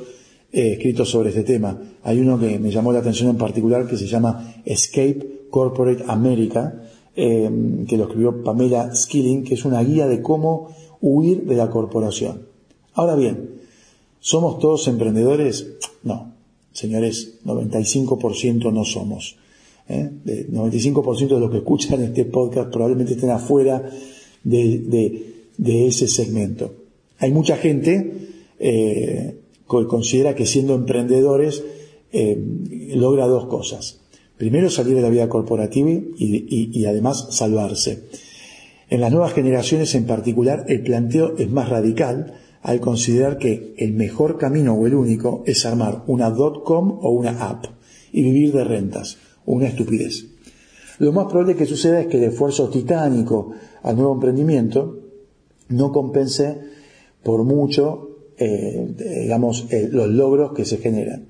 eh, 0.51 0.73
escritos 0.73 1.09
sobre 1.09 1.29
este 1.29 1.43
tema. 1.43 1.79
Hay 2.03 2.19
uno 2.19 2.39
que 2.39 2.57
me 2.57 2.71
llamó 2.71 2.91
la 2.91 2.99
atención 2.99 3.29
en 3.29 3.37
particular 3.37 3.87
que 3.87 3.97
se 3.97 4.07
llama 4.07 4.55
Escape 4.65 5.45
Corporate 5.49 6.03
America, 6.07 6.83
eh, 7.15 7.85
que 7.87 7.97
lo 7.97 8.05
escribió 8.05 8.43
Pamela 8.43 8.95
Skilling, 8.95 9.43
que 9.43 9.55
es 9.55 9.65
una 9.65 9.83
guía 9.83 10.07
de 10.07 10.21
cómo 10.21 10.73
huir 11.01 11.45
de 11.45 11.55
la 11.55 11.69
corporación. 11.69 12.47
Ahora 12.93 13.15
bien, 13.15 13.59
¿somos 14.19 14.59
todos 14.59 14.87
emprendedores? 14.87 15.67
No, 16.03 16.33
señores, 16.71 17.39
95% 17.45 18.73
no 18.73 18.85
somos. 18.85 19.37
¿Eh? 19.89 20.09
95% 20.51 21.27
de 21.27 21.39
los 21.39 21.51
que 21.51 21.57
escuchan 21.57 22.01
este 22.03 22.25
podcast 22.25 22.71
probablemente 22.71 23.13
estén 23.13 23.31
afuera 23.31 23.89
de, 24.43 25.25
ese 25.65 26.07
segmento. 26.07 26.73
Hay 27.17 27.31
mucha 27.31 27.57
gente 27.57 28.13
eh, 28.59 29.35
que 29.69 29.87
considera 29.87 30.35
que 30.35 30.45
siendo 30.45 30.75
emprendedores 30.75 31.63
eh, 32.11 32.41
logra 32.95 33.27
dos 33.27 33.47
cosas. 33.47 33.99
Primero, 34.37 34.69
salir 34.69 34.95
de 34.95 35.01
la 35.01 35.09
vida 35.09 35.27
corporativa 35.27 35.89
y 35.89 36.85
además 36.85 37.27
salvarse. 37.31 38.03
En 38.89 39.01
las 39.01 39.11
nuevas 39.11 39.33
generaciones 39.33 39.93
en 39.95 40.05
particular, 40.05 40.65
el 40.67 40.81
planteo 40.81 41.35
es 41.37 41.51
más 41.51 41.69
radical 41.69 42.33
al 42.61 42.79
considerar 42.79 43.37
que 43.37 43.73
el 43.77 43.93
mejor 43.93 44.37
camino 44.37 44.73
o 44.73 44.87
el 44.87 44.95
único 44.95 45.43
es 45.45 45.65
armar 45.65 46.03
una 46.07 46.33
.com 46.33 46.99
o 47.01 47.11
una 47.11 47.49
app 47.49 47.65
y 48.11 48.23
vivir 48.23 48.51
de 48.51 48.63
rentas, 48.63 49.17
una 49.45 49.67
estupidez. 49.67 50.25
Lo 50.99 51.11
más 51.11 51.27
probable 51.27 51.55
que 51.55 51.65
suceda 51.65 52.01
es 52.01 52.07
que 52.07 52.17
el 52.17 52.25
esfuerzo 52.25 52.69
titánico 52.69 53.51
al 53.83 53.95
nuevo 53.95 54.13
emprendimiento 54.13 54.99
no 55.69 55.91
compense 55.91 56.57
por 57.23 57.43
mucho, 57.43 58.17
eh, 58.37 59.21
digamos, 59.21 59.67
los 59.91 60.09
logros 60.09 60.53
que 60.53 60.65
se 60.65 60.77
generan. 60.77 61.29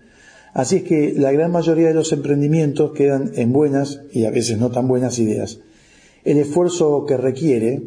Así 0.53 0.77
es 0.77 0.83
que 0.83 1.13
la 1.15 1.31
gran 1.31 1.51
mayoría 1.51 1.89
de 1.89 1.93
los 1.93 2.11
emprendimientos 2.11 2.91
quedan 2.91 3.31
en 3.35 3.53
buenas 3.53 4.01
y 4.11 4.25
a 4.25 4.31
veces 4.31 4.57
no 4.57 4.71
tan 4.71 4.87
buenas 4.87 5.19
ideas 5.19 5.59
el 6.23 6.37
esfuerzo 6.37 7.05
que 7.05 7.17
requiere, 7.17 7.81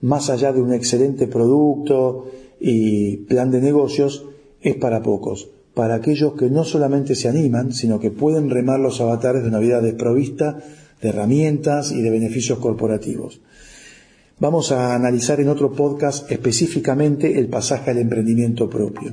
más 0.00 0.30
allá 0.30 0.52
de 0.52 0.60
un 0.60 0.72
excelente 0.72 1.26
producto 1.26 2.26
y 2.60 3.18
plan 3.18 3.50
de 3.50 3.60
negocios, 3.60 4.26
es 4.60 4.76
para 4.76 5.02
pocos, 5.02 5.50
para 5.76 5.96
aquellos 5.96 6.32
que 6.32 6.48
no 6.48 6.64
solamente 6.64 7.14
se 7.14 7.28
animan, 7.28 7.74
sino 7.74 8.00
que 8.00 8.10
pueden 8.10 8.48
remar 8.48 8.80
los 8.80 8.98
avatares 9.02 9.42
de 9.42 9.50
una 9.50 9.58
vida 9.58 9.82
desprovista 9.82 10.56
de 11.02 11.08
herramientas 11.10 11.92
y 11.92 12.00
de 12.00 12.08
beneficios 12.08 12.60
corporativos. 12.60 13.42
Vamos 14.40 14.72
a 14.72 14.94
analizar 14.94 15.38
en 15.38 15.50
otro 15.50 15.72
podcast 15.72 16.32
específicamente 16.32 17.38
el 17.38 17.48
pasaje 17.48 17.90
al 17.90 17.98
emprendimiento 17.98 18.70
propio. 18.70 19.12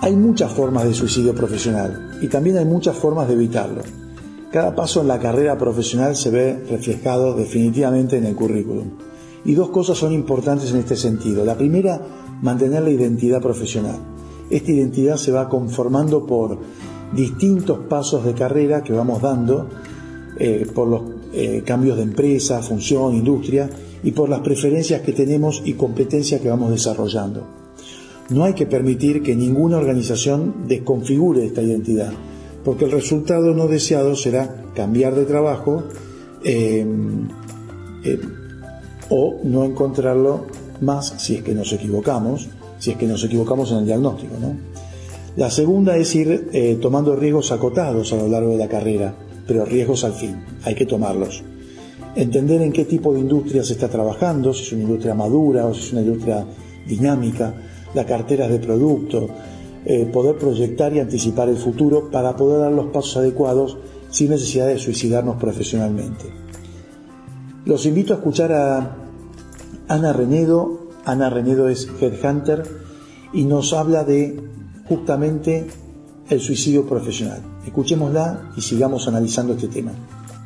Hay 0.00 0.16
muchas 0.16 0.50
formas 0.50 0.84
de 0.84 0.94
suicidio 0.94 1.32
profesional 1.32 2.18
y 2.20 2.26
también 2.26 2.58
hay 2.58 2.64
muchas 2.64 2.96
formas 2.96 3.28
de 3.28 3.34
evitarlo. 3.34 3.82
Cada 4.50 4.74
paso 4.74 5.00
en 5.02 5.06
la 5.06 5.20
carrera 5.20 5.56
profesional 5.56 6.16
se 6.16 6.30
ve 6.30 6.64
reflejado 6.68 7.34
definitivamente 7.34 8.16
en 8.16 8.26
el 8.26 8.34
currículum. 8.34 9.09
Y 9.44 9.54
dos 9.54 9.70
cosas 9.70 9.98
son 9.98 10.12
importantes 10.12 10.70
en 10.70 10.78
este 10.78 10.96
sentido. 10.96 11.44
La 11.44 11.56
primera, 11.56 12.00
mantener 12.42 12.82
la 12.82 12.90
identidad 12.90 13.40
profesional. 13.40 13.98
Esta 14.50 14.72
identidad 14.72 15.16
se 15.16 15.32
va 15.32 15.48
conformando 15.48 16.26
por 16.26 16.58
distintos 17.14 17.78
pasos 17.88 18.24
de 18.24 18.34
carrera 18.34 18.82
que 18.82 18.92
vamos 18.92 19.22
dando, 19.22 19.68
eh, 20.38 20.66
por 20.74 20.88
los 20.88 21.02
eh, 21.32 21.62
cambios 21.64 21.96
de 21.96 22.02
empresa, 22.02 22.62
función, 22.62 23.14
industria 23.14 23.70
y 24.02 24.12
por 24.12 24.28
las 24.28 24.40
preferencias 24.40 25.02
que 25.02 25.12
tenemos 25.12 25.62
y 25.64 25.74
competencias 25.74 26.40
que 26.40 26.48
vamos 26.48 26.70
desarrollando. 26.70 27.46
No 28.30 28.44
hay 28.44 28.54
que 28.54 28.66
permitir 28.66 29.22
que 29.22 29.34
ninguna 29.34 29.78
organización 29.78 30.66
desconfigure 30.66 31.44
esta 31.44 31.62
identidad, 31.62 32.12
porque 32.64 32.84
el 32.84 32.92
resultado 32.92 33.54
no 33.54 33.66
deseado 33.66 34.14
será 34.14 34.64
cambiar 34.74 35.14
de 35.14 35.24
trabajo 35.24 35.84
eh, 36.44 36.86
o 39.10 39.40
no 39.44 39.64
encontrarlo 39.64 40.46
más 40.80 41.14
si 41.18 41.36
es 41.36 41.42
que 41.42 41.54
nos 41.54 41.72
equivocamos, 41.72 42.48
si 42.78 42.92
es 42.92 42.96
que 42.96 43.06
nos 43.06 43.22
equivocamos 43.24 43.70
en 43.72 43.78
el 43.78 43.86
diagnóstico. 43.86 44.34
La 45.36 45.50
segunda 45.50 45.96
es 45.96 46.14
ir 46.14 46.48
eh, 46.52 46.78
tomando 46.80 47.14
riesgos 47.14 47.52
acotados 47.52 48.12
a 48.12 48.16
lo 48.16 48.28
largo 48.28 48.50
de 48.50 48.58
la 48.58 48.68
carrera, 48.68 49.14
pero 49.46 49.64
riesgos 49.64 50.04
al 50.04 50.14
fin, 50.14 50.42
hay 50.64 50.74
que 50.74 50.86
tomarlos. 50.86 51.42
Entender 52.16 52.62
en 52.62 52.72
qué 52.72 52.84
tipo 52.84 53.12
de 53.12 53.20
industria 53.20 53.62
se 53.62 53.74
está 53.74 53.88
trabajando, 53.88 54.52
si 54.52 54.64
es 54.64 54.72
una 54.72 54.82
industria 54.82 55.14
madura 55.14 55.66
o 55.66 55.74
si 55.74 55.80
es 55.80 55.92
una 55.92 56.02
industria 56.02 56.44
dinámica, 56.86 57.54
la 57.94 58.04
cartera 58.04 58.48
de 58.48 58.58
producto, 58.58 59.28
eh, 59.84 60.08
poder 60.12 60.36
proyectar 60.36 60.92
y 60.92 61.00
anticipar 61.00 61.48
el 61.48 61.56
futuro 61.56 62.10
para 62.10 62.36
poder 62.36 62.60
dar 62.60 62.72
los 62.72 62.86
pasos 62.86 63.18
adecuados 63.18 63.78
sin 64.10 64.30
necesidad 64.30 64.66
de 64.66 64.78
suicidarnos 64.78 65.36
profesionalmente. 65.36 66.24
Los 67.64 67.86
invito 67.86 68.12
a 68.12 68.16
escuchar 68.16 68.52
a 68.52 68.99
Ana 69.90 70.12
Renedo. 70.12 70.86
Ana 71.04 71.30
Renedo 71.30 71.68
es 71.68 71.88
Headhunter 72.00 72.62
y 73.32 73.44
nos 73.44 73.72
habla 73.72 74.04
de 74.04 74.40
justamente 74.88 75.66
el 76.28 76.40
suicidio 76.40 76.86
profesional. 76.86 77.42
Escuchémosla 77.66 78.52
y 78.56 78.60
sigamos 78.60 79.08
analizando 79.08 79.54
este 79.54 79.66
tema. 79.66 79.90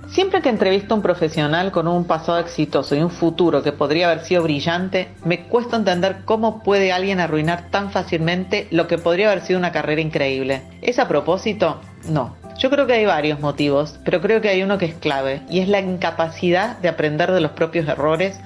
Siempre 0.08 0.40
que 0.40 0.48
entrevisto 0.48 0.94
a 0.94 0.96
un 0.96 1.02
profesional 1.02 1.72
con 1.72 1.88
un 1.88 2.04
pasado 2.04 2.38
exitoso 2.38 2.94
y 2.94 3.02
un 3.02 3.10
futuro 3.10 3.62
que 3.62 3.72
podría 3.72 4.10
haber 4.10 4.24
sido 4.24 4.44
brillante, 4.44 5.08
me 5.26 5.46
cuesta 5.48 5.76
entender 5.76 6.18
cómo 6.24 6.62
puede 6.62 6.92
alguien 6.92 7.20
arruinar 7.20 7.68
tan 7.70 7.90
fácilmente 7.90 8.66
lo 8.70 8.86
que 8.86 8.96
podría 8.96 9.30
haber 9.30 9.44
sido 9.44 9.58
una 9.58 9.72
carrera 9.72 10.00
increíble. 10.00 10.62
¿Es 10.80 10.98
a 10.98 11.08
propósito? 11.08 11.80
No. 12.08 12.36
Yo 12.58 12.70
creo 12.70 12.86
que 12.86 12.92
hay 12.92 13.04
varios 13.04 13.40
motivos, 13.40 13.98
pero 14.04 14.20
creo 14.20 14.40
que 14.40 14.48
hay 14.48 14.62
uno 14.62 14.78
que 14.78 14.86
es 14.86 14.94
clave, 14.94 15.42
y 15.50 15.58
es 15.58 15.68
la 15.68 15.80
incapacidad 15.80 16.78
de 16.78 16.88
aprender 16.88 17.32
de 17.32 17.40
los 17.40 17.50
propios 17.50 17.88
errores 17.88 18.38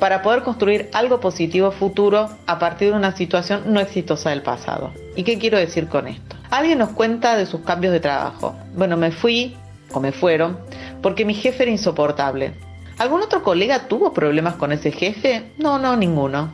para 0.00 0.22
poder 0.22 0.42
construir 0.42 0.88
algo 0.92 1.20
positivo 1.20 1.70
futuro 1.70 2.30
a 2.46 2.58
partir 2.58 2.90
de 2.90 2.96
una 2.96 3.14
situación 3.14 3.62
no 3.66 3.78
exitosa 3.78 4.30
del 4.30 4.42
pasado. 4.42 4.92
¿Y 5.14 5.22
qué 5.22 5.38
quiero 5.38 5.58
decir 5.58 5.86
con 5.86 6.08
esto? 6.08 6.36
Alguien 6.50 6.78
nos 6.78 6.90
cuenta 6.90 7.36
de 7.36 7.46
sus 7.46 7.60
cambios 7.60 7.92
de 7.92 8.00
trabajo. 8.00 8.56
Bueno, 8.74 8.96
me 8.96 9.12
fui, 9.12 9.56
o 9.92 10.00
me 10.00 10.10
fueron, 10.10 10.58
porque 11.02 11.24
mi 11.24 11.34
jefe 11.34 11.64
era 11.64 11.72
insoportable. 11.72 12.54
¿Algún 12.98 13.22
otro 13.22 13.42
colega 13.42 13.86
tuvo 13.88 14.12
problemas 14.12 14.54
con 14.54 14.72
ese 14.72 14.90
jefe? 14.90 15.52
No, 15.58 15.78
no, 15.78 15.96
ninguno. 15.96 16.50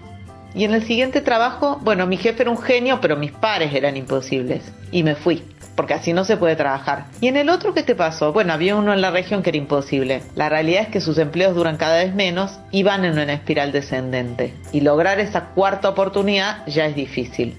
Y 0.54 0.64
en 0.64 0.74
el 0.74 0.84
siguiente 0.84 1.20
trabajo, 1.20 1.80
bueno, 1.82 2.06
mi 2.06 2.16
jefe 2.16 2.42
era 2.42 2.50
un 2.50 2.58
genio, 2.58 3.00
pero 3.00 3.16
mis 3.16 3.32
pares 3.32 3.74
eran 3.74 3.96
imposibles. 3.96 4.62
Y 4.90 5.02
me 5.02 5.14
fui 5.14 5.42
porque 5.76 5.94
así 5.94 6.12
no 6.12 6.24
se 6.24 6.36
puede 6.36 6.56
trabajar. 6.56 7.04
¿Y 7.20 7.28
en 7.28 7.36
el 7.36 7.48
otro 7.48 7.74
qué 7.74 7.82
te 7.82 7.94
pasó? 7.94 8.32
Bueno, 8.32 8.52
había 8.52 8.74
uno 8.76 8.92
en 8.92 9.00
la 9.00 9.10
región 9.10 9.42
que 9.42 9.50
era 9.50 9.58
imposible. 9.58 10.22
La 10.34 10.48
realidad 10.48 10.82
es 10.82 10.88
que 10.88 11.00
sus 11.00 11.18
empleos 11.18 11.54
duran 11.54 11.76
cada 11.76 11.98
vez 11.98 12.14
menos 12.14 12.58
y 12.70 12.82
van 12.82 13.04
en 13.04 13.18
una 13.18 13.32
espiral 13.32 13.72
descendente. 13.72 14.54
Y 14.72 14.80
lograr 14.80 15.20
esa 15.20 15.50
cuarta 15.50 15.90
oportunidad 15.90 16.66
ya 16.66 16.86
es 16.86 16.96
difícil. 16.96 17.56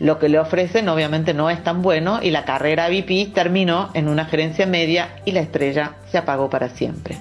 Lo 0.00 0.18
que 0.18 0.28
le 0.28 0.40
ofrecen 0.40 0.88
obviamente 0.88 1.34
no 1.34 1.50
es 1.50 1.62
tan 1.62 1.80
bueno 1.80 2.18
y 2.20 2.30
la 2.30 2.44
carrera 2.44 2.88
VP 2.88 3.30
terminó 3.32 3.90
en 3.94 4.08
una 4.08 4.24
gerencia 4.24 4.66
media 4.66 5.16
y 5.24 5.30
la 5.30 5.40
estrella 5.40 5.92
se 6.10 6.18
apagó 6.18 6.50
para 6.50 6.68
siempre. 6.70 7.16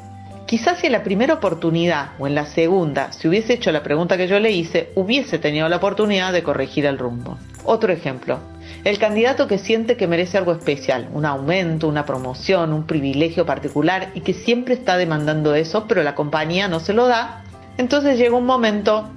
Quizás 0.47 0.79
si 0.79 0.87
en 0.87 0.91
la 0.91 1.03
primera 1.03 1.35
oportunidad 1.35 2.11
o 2.19 2.27
en 2.27 2.35
la 2.35 2.45
segunda 2.45 3.11
se 3.11 3.27
hubiese 3.27 3.53
hecho 3.53 3.71
la 3.71 3.83
pregunta 3.83 4.17
que 4.17 4.27
yo 4.27 4.39
le 4.39 4.51
hice, 4.51 4.91
hubiese 4.95 5.39
tenido 5.39 5.69
la 5.69 5.77
oportunidad 5.77 6.33
de 6.33 6.43
corregir 6.43 6.85
el 6.85 6.97
rumbo. 6.97 7.37
Otro 7.63 7.93
ejemplo, 7.93 8.39
el 8.83 8.99
candidato 8.99 9.47
que 9.47 9.57
siente 9.57 9.97
que 9.97 10.07
merece 10.07 10.37
algo 10.37 10.51
especial, 10.51 11.09
un 11.13 11.25
aumento, 11.25 11.87
una 11.87 12.05
promoción, 12.05 12.73
un 12.73 12.85
privilegio 12.85 13.45
particular 13.45 14.09
y 14.13 14.21
que 14.21 14.33
siempre 14.33 14.73
está 14.73 14.97
demandando 14.97 15.55
eso, 15.55 15.85
pero 15.87 16.03
la 16.03 16.15
compañía 16.15 16.67
no 16.67 16.79
se 16.79 16.93
lo 16.93 17.07
da, 17.07 17.43
entonces 17.77 18.17
llega 18.17 18.35
un 18.35 18.45
momento 18.45 19.09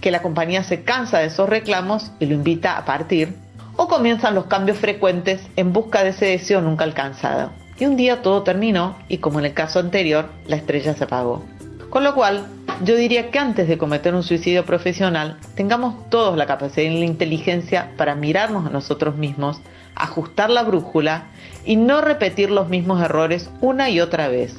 que 0.00 0.10
la 0.10 0.22
compañía 0.22 0.62
se 0.62 0.82
cansa 0.82 1.18
de 1.18 1.26
esos 1.26 1.48
reclamos 1.48 2.12
y 2.20 2.26
lo 2.26 2.34
invita 2.34 2.76
a 2.76 2.84
partir, 2.84 3.34
o 3.76 3.88
comienzan 3.88 4.34
los 4.34 4.46
cambios 4.46 4.78
frecuentes 4.78 5.40
en 5.56 5.72
busca 5.72 6.04
de 6.04 6.10
ese 6.10 6.26
deseo 6.26 6.60
nunca 6.60 6.84
alcanzado. 6.84 7.50
Y 7.78 7.84
un 7.84 7.96
día 7.96 8.22
todo 8.22 8.42
terminó 8.42 8.96
y 9.08 9.18
como 9.18 9.38
en 9.38 9.46
el 9.46 9.54
caso 9.54 9.80
anterior, 9.80 10.30
la 10.46 10.56
estrella 10.56 10.94
se 10.94 11.04
apagó. 11.04 11.44
Con 11.90 12.04
lo 12.04 12.14
cual, 12.14 12.46
yo 12.84 12.96
diría 12.96 13.30
que 13.30 13.38
antes 13.38 13.68
de 13.68 13.78
cometer 13.78 14.14
un 14.14 14.22
suicidio 14.22 14.64
profesional, 14.64 15.38
tengamos 15.54 16.08
todos 16.10 16.36
la 16.36 16.46
capacidad 16.46 16.90
y 16.90 16.98
la 16.98 17.04
inteligencia 17.04 17.92
para 17.96 18.14
mirarnos 18.14 18.66
a 18.66 18.70
nosotros 18.70 19.16
mismos, 19.16 19.60
ajustar 19.94 20.50
la 20.50 20.62
brújula 20.62 21.24
y 21.64 21.76
no 21.76 22.00
repetir 22.00 22.50
los 22.50 22.68
mismos 22.68 23.02
errores 23.02 23.50
una 23.60 23.90
y 23.90 24.00
otra 24.00 24.28
vez. 24.28 24.54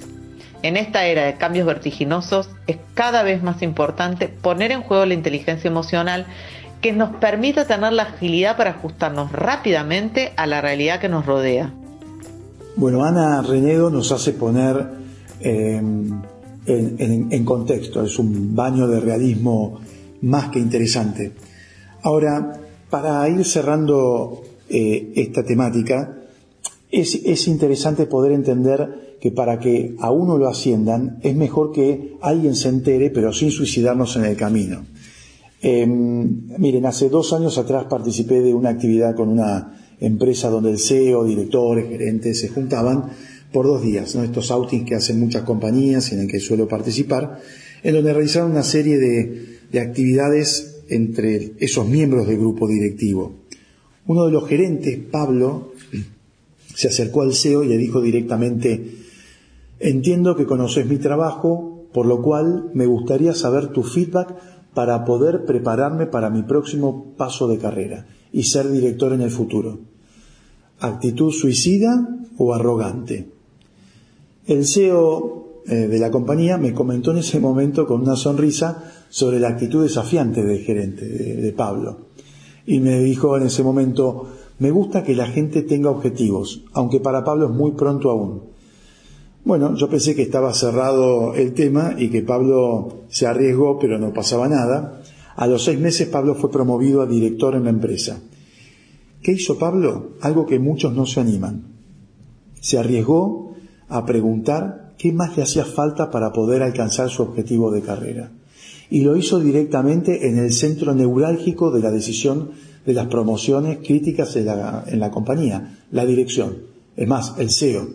En 0.63 0.75
esta 0.75 1.05
era 1.05 1.25
de 1.25 1.36
cambios 1.36 1.67
vertiginosos 1.67 2.50
es 2.65 2.77
cada 2.93 3.24
vez 3.24 3.43
más 3.43 3.62
importante 3.62 4.27
poner 4.27 4.71
en 4.71 4.81
juego 4.81 5.05
la 5.05 5.13
inteligencia 5.13 5.67
emocional 5.67 6.25
que 6.81 6.91
nos 6.93 7.15
permita 7.17 7.65
tener 7.65 7.93
la 7.93 8.03
agilidad 8.03 8.57
para 8.57 8.71
ajustarnos 8.71 9.31
rápidamente 9.31 10.33
a 10.36 10.47
la 10.47 10.62
realidad 10.62 11.00
que 11.00 11.09
nos 11.09 11.25
rodea. 11.25 11.71
Bueno, 12.75 13.03
Ana 13.03 13.41
Renedo 13.41 13.89
nos 13.89 14.12
hace 14.12 14.33
poner 14.33 14.88
eh, 15.39 15.81
en, 16.67 17.45
contexto, 17.45 18.03
es 18.03 18.19
un 18.19 18.55
baño 18.55 18.88
de 18.88 19.00
realismo 19.00 19.79
más 20.21 20.50
que 20.50 20.59
interesante. 20.59 21.31
Ahora, 22.03 22.62
para 22.89 23.27
ir 23.29 23.43
cerrando 23.45 24.43
eh, 24.69 25.13
esta 25.15 25.43
temática, 25.43 26.17
es, 26.91 27.15
es, 27.15 27.47
interesante 27.47 28.05
poder 28.05 28.31
entender 28.31 29.17
que 29.19 29.31
para 29.31 29.59
que 29.59 29.95
a 30.00 30.12
uno 30.12 30.38
lo 30.38 30.47
asciendan 30.47 31.19
es 31.21 31.36
mejor 31.36 31.71
que 31.71 32.15
alguien 32.21 32.55
se 32.55 32.69
entere, 32.69 33.09
pero 33.09 33.33
sin 33.33 33.51
suicidarnos 33.51 34.15
en 34.15 34.25
el 34.25 34.38
camino. 34.38 34.86
Em, 35.62 36.47
miren, 36.57 36.86
hace 36.86 37.09
dos 37.09 37.33
años 37.33 37.57
atrás 37.57 37.86
participé 37.89 38.41
de 38.41 38.53
una 38.53 38.69
actividad 38.69 39.15
con 39.15 39.29
una 39.29 39.74
empresa 40.00 40.50
donde 40.50 40.71
el 40.71 40.79
CEO, 40.79 41.25
directores, 41.25 41.89
gerentes 41.89 42.39
se 42.39 42.50
juntaban 42.50 43.05
por 43.51 43.65
dos 43.65 43.81
días, 43.81 44.15
¿no? 44.15 44.23
estos 44.23 44.51
outings 44.51 44.85
que 44.85 44.95
hacen 44.95 45.19
muchas 45.19 45.43
compañías 45.43 46.11
y 46.11 46.15
en 46.15 46.21
el 46.21 46.27
que 46.27 46.39
suelo 46.39 46.67
participar, 46.67 47.41
en 47.83 47.95
donde 47.95 48.13
realizaron 48.13 48.51
una 48.51 48.63
serie 48.63 48.97
de, 48.97 49.60
de 49.71 49.79
actividades 49.79 50.81
entre 50.89 51.53
esos 51.60 51.88
miembros 51.88 52.27
del 52.27 52.38
grupo 52.38 52.67
directivo. 52.67 53.36
Uno 54.05 54.25
de 54.25 54.31
los 54.31 54.47
gerentes, 54.47 54.97
Pablo, 55.12 55.73
se 56.73 56.88
acercó 56.88 57.21
al 57.21 57.33
CEO 57.33 57.63
y 57.63 57.67
le 57.67 57.77
dijo 57.77 58.01
directamente, 58.01 58.91
entiendo 59.79 60.36
que 60.36 60.45
conoces 60.45 60.86
mi 60.86 60.97
trabajo, 60.97 61.88
por 61.93 62.05
lo 62.05 62.21
cual 62.21 62.71
me 62.73 62.86
gustaría 62.86 63.33
saber 63.33 63.67
tu 63.67 63.83
feedback 63.83 64.36
para 64.73 65.05
poder 65.05 65.45
prepararme 65.45 66.05
para 66.05 66.29
mi 66.29 66.43
próximo 66.43 67.15
paso 67.17 67.47
de 67.47 67.57
carrera 67.57 68.05
y 68.31 68.43
ser 68.43 68.69
director 68.69 69.12
en 69.13 69.21
el 69.21 69.31
futuro. 69.31 69.79
¿Actitud 70.79 71.31
suicida 71.31 72.07
o 72.38 72.53
arrogante? 72.53 73.37
El 74.47 74.65
CEO 74.65 75.62
eh, 75.67 75.88
de 75.88 75.99
la 75.99 76.10
compañía 76.10 76.57
me 76.57 76.73
comentó 76.73 77.12
en 77.12 77.17
ese 77.17 77.41
momento 77.41 77.86
con 77.86 78.01
una 78.01 78.15
sonrisa 78.15 78.81
sobre 79.10 79.41
la 79.41 79.49
actitud 79.49 79.83
desafiante 79.83 80.41
del 80.41 80.60
gerente, 80.60 81.05
de, 81.05 81.51
Pablo. 81.51 82.07
Y 82.65 82.79
me 82.79 82.99
dijo 82.99 83.36
en 83.36 83.43
ese 83.43 83.62
momento, 83.62 84.29
me 84.60 84.71
gusta 84.71 85.03
que 85.03 85.15
la 85.15 85.27
gente 85.27 85.63
tenga 85.63 85.89
objetivos, 85.89 86.63
aunque 86.71 87.01
para 87.01 87.25
Pablo 87.25 87.47
es 87.47 87.51
muy 87.51 87.71
pronto 87.71 88.10
aún. 88.10 88.43
Bueno, 89.43 89.75
yo 89.75 89.89
pensé 89.89 90.15
que 90.15 90.21
estaba 90.21 90.53
cerrado 90.53 91.33
el 91.33 91.53
tema 91.53 91.95
y 91.97 92.10
que 92.10 92.21
Pablo 92.21 93.03
se 93.10 93.27
arriesgó, 93.27 93.77
pero 93.79 93.99
no 93.99 94.13
pasaba 94.13 94.47
nada. 94.47 95.01
A 95.36 95.45
los 95.47 95.65
seis 95.65 95.79
meses 95.79 96.07
Pablo 96.07 96.36
fue 96.36 96.51
promovido 96.51 97.01
a 97.01 97.05
director 97.05 97.53
en 97.55 97.65
la 97.65 97.69
empresa. 97.69 98.21
¿Qué 99.21 99.33
hizo 99.33 99.57
Pablo? 99.57 100.12
Algo 100.21 100.45
que 100.45 100.60
muchos 100.60 100.93
no 100.93 101.05
se 101.05 101.19
animan. 101.19 101.63
Se 102.62 102.77
arriesgó 102.77 103.46
a 103.89 104.06
preguntar 104.06 104.93
qué 104.97 105.12
más 105.12 105.38
le 105.38 105.43
hacía 105.43 105.65
falta 105.65 106.12
para 106.12 106.34
poder 106.34 106.63
alcanzar 106.63 107.10
su 107.10 107.23
objetivo 107.23 107.71
de 107.71 107.82
carrera. 107.82 108.32
Y 108.89 109.02
lo 109.02 109.15
hizo 109.17 109.39
directamente 109.39 110.28
en 110.28 110.38
el 110.38 110.54
centro 110.54 110.93
neurálgico 110.93 111.71
de 111.71 111.82
la 111.82 111.91
decisión 111.91 112.52
de 112.86 112.93
las 112.93 113.08
promociones 113.08 113.80
críticas 113.80 114.36
en 114.38 114.45
la, 114.45 114.86
en 114.88 115.00
la 115.00 115.12
compañía, 115.12 115.78
la 115.91 116.06
dirección, 116.06 116.58
es 116.95 117.08
más, 117.08 117.36
el 117.38 117.52
CEO. 117.52 117.88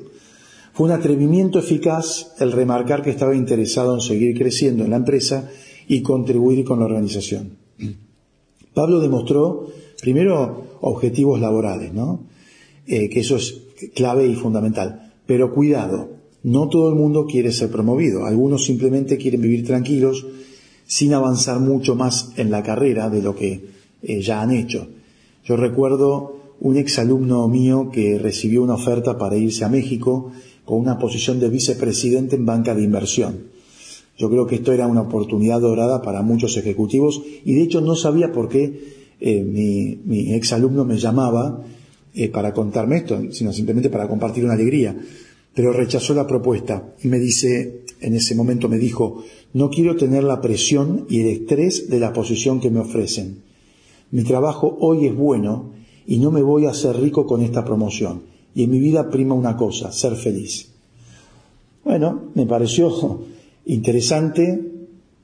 Fue 0.74 0.87
un 0.87 0.92
atrevimiento 0.92 1.59
eficaz 1.59 2.33
el 2.38 2.52
remarcar 2.52 3.02
que 3.02 3.11
estaba 3.11 3.35
interesado 3.35 3.94
en 3.94 4.00
seguir 4.00 4.37
creciendo 4.37 4.85
en 4.85 4.90
la 4.90 4.96
empresa 4.96 5.50
y 5.88 6.02
contribuir 6.02 6.64
con 6.64 6.78
la 6.78 6.87
organización. 6.87 7.57
Pablo 8.72 9.00
demostró, 9.00 9.66
primero, 10.00 10.78
objetivos 10.81 11.40
laborales, 11.40 11.92
¿no? 11.92 12.24
Eh, 12.87 13.11
que 13.11 13.20
eso 13.20 13.37
es 13.37 13.62
clave 13.94 14.26
y 14.26 14.35
fundamental. 14.35 15.01
Pero 15.26 15.54
cuidado, 15.54 16.11
no 16.42 16.68
todo 16.68 16.88
el 16.88 16.96
mundo 16.96 17.26
quiere 17.26 17.52
ser 17.52 17.70
promovido. 17.70 18.26
Algunos 18.26 18.64
simplemente 18.64 19.16
quieren 19.16 19.40
vivir 19.40 19.64
tranquilos 19.64 20.26
sin 20.87 21.14
avanzar 21.14 21.61
mucho 21.61 21.94
más 21.94 22.32
en 22.37 22.50
la 22.50 22.62
carrera 22.62 23.08
de 23.08 23.22
lo 23.22 23.35
que 23.35 23.64
eh, 24.02 24.20
ya 24.20 24.42
han 24.42 24.50
hecho. 24.50 24.88
Yo 25.44 25.56
recuerdo 25.56 26.37
un 26.61 26.76
exalumno 26.76 27.48
mío 27.48 27.90
que 27.92 28.18
recibió 28.18 28.62
una 28.62 28.74
oferta 28.74 29.18
para 29.18 29.37
irse 29.37 29.64
a 29.64 29.68
México 29.68 30.32
con 30.64 30.78
una 30.78 30.98
posición 30.98 31.40
de 31.40 31.48
vicepresidente 31.48 32.37
en 32.37 32.46
banca 32.46 32.74
de 32.74 32.82
inversión. 32.82 33.52
Yo 34.18 34.28
creo 34.28 34.46
que 34.46 34.56
esto 34.56 34.72
era 34.72 34.87
una 34.87 35.00
oportunidad 35.02 35.61
dorada 35.61 36.02
para 36.02 36.22
muchos 36.22 36.56
ejecutivos 36.56 37.22
y 37.44 37.54
de 37.54 37.62
hecho 37.62 37.80
no 37.80 37.96
sabía 37.96 38.32
por 38.32 38.48
qué 38.48 39.14
eh, 39.20 39.42
mi, 39.42 39.98
mi 40.04 40.35
exalumno 40.35 40.85
me 40.85 40.98
llamaba 40.98 41.64
eh, 42.14 42.29
para 42.29 42.53
contarme 42.53 42.98
esto, 42.98 43.20
sino 43.31 43.53
simplemente 43.53 43.90
para 43.90 44.09
compartir 44.09 44.44
una 44.44 44.55
alegría. 44.55 44.96
Pero 45.55 45.72
rechazó 45.72 46.14
la 46.14 46.27
propuesta 46.27 46.94
y 47.03 47.09
me 47.09 47.18
dice, 47.18 47.85
en 48.01 48.14
ese 48.14 48.35
momento 48.35 48.68
me 48.68 48.79
dijo, 48.79 49.22
no 49.53 49.70
quiero 49.70 49.96
tener 49.96 50.25
la 50.25 50.40
presión 50.40 51.07
y 51.09 51.20
el 51.20 51.29
estrés 51.29 51.90
de 51.90 52.01
la 52.01 52.12
posición 52.12 52.61
que 52.61 52.70
me 52.70 52.81
ofrecen. 52.81 53.42
Mi 54.11 54.25
trabajo 54.25 54.77
hoy 54.81 55.07
es 55.07 55.14
bueno 55.14 55.72
y 56.07 56.18
no 56.18 56.31
me 56.31 56.42
voy 56.42 56.66
a 56.66 56.70
hacer 56.70 56.96
rico 56.96 57.27
con 57.27 57.42
esta 57.42 57.64
promoción. 57.64 58.22
Y 58.55 58.64
en 58.64 58.70
mi 58.70 58.79
vida 58.79 59.11
prima 59.11 59.35
una 59.35 59.57
cosa, 59.57 59.92
ser 59.92 60.16
feliz. 60.16 60.68
Bueno, 61.85 62.31
me 62.35 62.46
pareció 62.46 63.22
interesante 63.66 64.71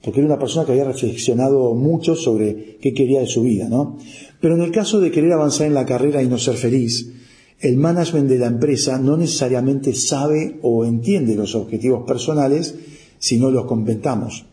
porque 0.03 0.21
era 0.21 0.27
una 0.27 0.39
persona 0.39 0.65
que 0.65 0.73
había 0.73 0.85
reflexionado 0.85 1.75
mucho 1.75 2.15
sobre 2.15 2.79
qué 2.81 2.95
quería 2.95 3.21
de 3.21 3.27
su 3.27 3.43
vida, 3.43 3.69
¿no? 3.69 3.99
Pero 4.41 4.55
en 4.55 4.63
el 4.63 4.71
caso 4.71 5.01
de 5.01 5.11
querer 5.11 5.33
avanzar 5.33 5.67
en 5.67 5.75
la 5.75 5.87
carrera 5.87 6.23
y 6.23 6.29
no 6.29 6.39
ser 6.39 6.55
feliz, 6.55 7.11
el 7.61 7.77
management 7.77 8.29
de 8.29 8.39
la 8.39 8.47
empresa 8.47 8.99
no 8.99 9.17
necesariamente 9.17 9.93
sabe 9.95 10.61
o 10.63 10.85
entiende 10.85 11.35
los 11.35 11.57
objetivos 11.57 12.07
personales 12.07 12.77
si 13.19 13.39
no 13.39 13.51
los 13.51 13.65
completamos. 13.65 14.45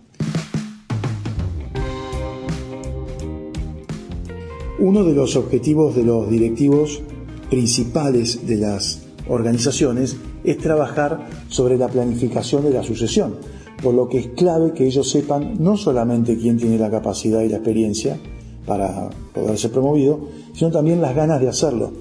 Uno 4.80 5.04
de 5.04 5.14
los 5.14 5.36
objetivos 5.36 5.96
de 5.96 6.04
los 6.04 6.30
directivos 6.30 7.02
principales 7.50 8.48
de 8.48 8.58
las 8.58 9.04
organizaciones 9.28 10.18
es 10.44 10.58
trabajar 10.58 11.28
sobre 11.50 11.78
la 11.78 11.88
planificación 11.88 12.64
de 12.64 12.72
la 12.72 12.84
sucesión 12.84 13.36
por 13.82 13.94
lo 13.94 14.08
que 14.08 14.20
es 14.20 14.28
clave 14.28 14.74
que 14.74 14.86
ellos 14.86 15.10
sepan 15.10 15.56
no 15.60 15.78
solamente 15.78 16.38
quién 16.38 16.58
tiene 16.58 16.78
la 16.78 16.90
capacidad 16.90 17.42
y 17.42 17.50
la 17.50 17.58
experiencia 17.58 18.18
para 18.66 19.10
poder 19.34 19.58
ser 19.58 19.72
promovido, 19.72 20.20
sino 20.54 20.72
también 20.72 21.02
las 21.02 21.16
ganas 21.16 21.40
de 21.42 21.50
hacerlo, 21.50 21.92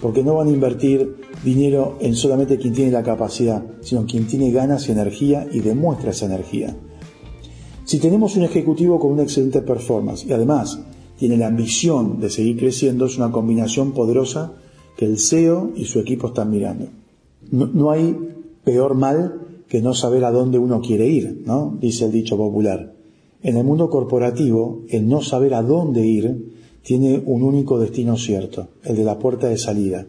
porque 0.00 0.22
no 0.22 0.36
van 0.36 0.48
a 0.48 0.52
invertir 0.52 1.16
dinero 1.44 1.96
en 2.00 2.14
solamente 2.14 2.58
quien 2.58 2.72
tiene 2.72 2.90
la 2.90 3.02
capacidad, 3.02 3.62
sino 3.82 4.06
quien 4.06 4.26
tiene 4.26 4.50
ganas 4.50 4.88
y 4.88 4.92
energía 4.92 5.46
y 5.52 5.60
demuestra 5.60 6.10
esa 6.10 6.26
energía. 6.26 6.74
Si 7.84 7.98
tenemos 7.98 8.36
un 8.36 8.44
ejecutivo 8.44 8.98
con 8.98 9.12
una 9.12 9.24
excelente 9.24 9.60
performance 9.60 10.24
y 10.24 10.32
además 10.32 10.80
tiene 11.18 11.36
la 11.36 11.48
ambición 11.48 12.18
de 12.20 12.30
seguir 12.30 12.56
creciendo, 12.56 13.06
es 13.06 13.18
una 13.18 13.30
combinación 13.30 13.92
poderosa 13.92 14.52
que 14.96 15.04
el 15.04 15.18
CEO 15.18 15.72
y 15.76 15.84
su 15.84 16.00
equipo 16.00 16.28
están 16.28 16.50
mirando. 16.50 16.86
No, 17.50 17.90
hay 17.90 18.16
peor 18.64 18.94
mal 18.94 19.43
que 19.74 19.82
no 19.82 19.92
saber 19.92 20.24
a 20.24 20.30
dónde 20.30 20.56
uno 20.56 20.80
quiere 20.80 21.08
ir, 21.08 21.42
¿no? 21.46 21.76
Dice 21.80 22.04
el 22.04 22.12
dicho 22.12 22.36
popular. 22.36 22.94
En 23.42 23.56
el 23.56 23.64
mundo 23.64 23.90
corporativo, 23.90 24.84
el 24.88 25.08
no 25.08 25.20
saber 25.20 25.52
a 25.52 25.62
dónde 25.62 26.06
ir 26.06 26.78
tiene 26.84 27.20
un 27.26 27.42
único 27.42 27.80
destino 27.80 28.16
cierto, 28.16 28.68
el 28.84 28.94
de 28.94 29.02
la 29.02 29.18
puerta 29.18 29.48
de 29.48 29.58
salida. 29.58 30.06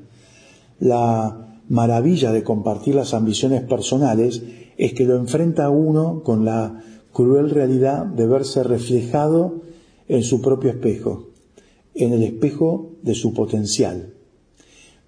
La 0.79 1.57
maravilla 1.67 2.31
de 2.31 2.43
compartir 2.43 2.93
las 2.93 3.15
ambiciones 3.15 3.63
personales 3.63 4.43
es 4.77 4.93
que 4.93 5.05
lo 5.05 5.15
enfrenta 5.15 5.71
uno 5.71 6.21
con 6.21 6.45
la 6.45 6.83
cruel 7.11 7.49
realidad 7.49 8.05
de 8.05 8.27
verse 8.27 8.61
reflejado 8.61 9.61
en 10.07 10.21
su 10.21 10.43
propio 10.43 10.69
espejo, 10.69 11.29
en 11.95 12.13
el 12.13 12.21
espejo 12.21 12.91
de 13.01 13.15
su 13.15 13.33
potencial. 13.33 14.13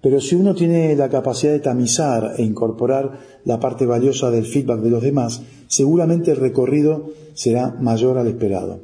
Pero 0.00 0.20
si 0.20 0.36
uno 0.36 0.54
tiene 0.54 0.94
la 0.94 1.08
capacidad 1.08 1.52
de 1.52 1.58
tamizar 1.60 2.34
e 2.38 2.42
incorporar 2.42 3.18
la 3.44 3.58
parte 3.58 3.84
valiosa 3.84 4.30
del 4.30 4.46
feedback 4.46 4.80
de 4.80 4.90
los 4.90 5.02
demás, 5.02 5.42
seguramente 5.66 6.30
el 6.30 6.36
recorrido 6.36 7.10
será 7.34 7.76
mayor 7.80 8.18
al 8.18 8.28
esperado. 8.28 8.80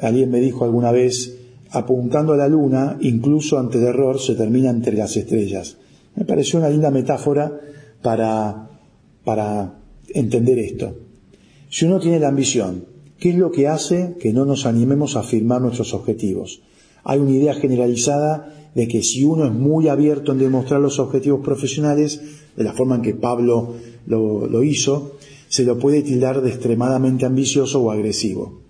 Alguien 0.00 0.30
me 0.30 0.40
dijo 0.40 0.64
alguna 0.64 0.92
vez, 0.92 1.36
apuntando 1.70 2.32
a 2.32 2.36
la 2.36 2.48
luna, 2.48 2.98
incluso 3.00 3.58
ante 3.58 3.78
el 3.78 3.84
error, 3.84 4.20
se 4.20 4.34
termina 4.34 4.70
entre 4.70 4.96
las 4.96 5.16
estrellas. 5.16 5.76
Me 6.16 6.24
pareció 6.24 6.58
una 6.58 6.68
linda 6.68 6.90
metáfora 6.90 7.60
para, 8.02 8.70
para 9.24 9.74
entender 10.08 10.58
esto. 10.58 10.96
Si 11.70 11.84
uno 11.84 12.00
tiene 12.00 12.18
la 12.18 12.28
ambición, 12.28 12.84
¿qué 13.18 13.30
es 13.30 13.36
lo 13.36 13.52
que 13.52 13.68
hace 13.68 14.16
que 14.18 14.32
no 14.32 14.44
nos 14.44 14.66
animemos 14.66 15.16
a 15.16 15.22
firmar 15.22 15.60
nuestros 15.60 15.94
objetivos? 15.94 16.62
Hay 17.04 17.18
una 17.18 17.30
idea 17.30 17.54
generalizada 17.54 18.54
de 18.74 18.88
que 18.88 19.02
si 19.02 19.24
uno 19.24 19.44
es 19.44 19.52
muy 19.52 19.88
abierto 19.88 20.32
en 20.32 20.38
demostrar 20.38 20.80
los 20.80 20.98
objetivos 20.98 21.40
profesionales, 21.44 22.20
de 22.56 22.64
la 22.64 22.72
forma 22.72 22.96
en 22.96 23.02
que 23.02 23.14
Pablo 23.14 23.74
lo, 24.06 24.62
hizo, 24.62 25.12
se 25.48 25.64
lo 25.64 25.78
puede 25.78 26.02
tildar 26.02 26.42
de 26.42 26.50
extremadamente 26.50 27.26
ambicioso 27.26 27.80
o 27.80 27.90
agresivo. 27.90 28.60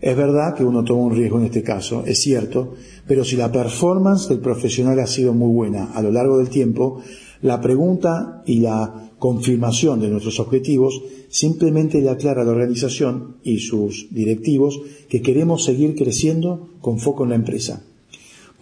Es 0.00 0.16
verdad 0.16 0.54
que 0.54 0.64
uno 0.64 0.82
toma 0.82 1.02
un 1.02 1.14
riesgo 1.14 1.38
en 1.38 1.46
este 1.46 1.62
caso, 1.62 2.02
es 2.06 2.18
cierto, 2.18 2.74
pero 3.06 3.24
si 3.24 3.36
la 3.36 3.52
performance 3.52 4.28
del 4.28 4.40
profesional 4.40 4.98
ha 4.98 5.06
sido 5.06 5.32
muy 5.32 5.54
buena 5.54 5.92
a 5.92 6.02
lo 6.02 6.10
largo 6.10 6.38
del 6.38 6.48
tiempo, 6.48 7.00
la 7.40 7.60
pregunta 7.60 8.42
y 8.46 8.60
la 8.60 9.10
confirmación 9.18 10.00
de 10.00 10.08
nuestros 10.08 10.40
objetivos 10.40 11.00
simplemente 11.28 12.00
le 12.00 12.10
aclara 12.10 12.42
a 12.42 12.44
la 12.44 12.50
organización 12.50 13.36
y 13.44 13.58
sus 13.58 14.08
directivos 14.10 14.80
que 15.08 15.22
queremos 15.22 15.64
seguir 15.64 15.94
creciendo 15.94 16.68
con 16.80 16.98
foco 16.98 17.22
en 17.22 17.30
la 17.30 17.36
empresa. 17.36 17.84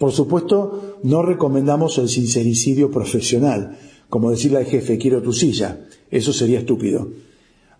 Por 0.01 0.13
supuesto, 0.13 0.97
no 1.03 1.21
recomendamos 1.21 1.99
el 1.99 2.09
sincericidio 2.09 2.89
profesional, 2.89 3.77
como 4.09 4.31
decirle 4.31 4.57
al 4.57 4.65
jefe, 4.65 4.97
quiero 4.97 5.21
tu 5.21 5.31
silla. 5.31 5.85
Eso 6.09 6.33
sería 6.33 6.57
estúpido. 6.57 7.09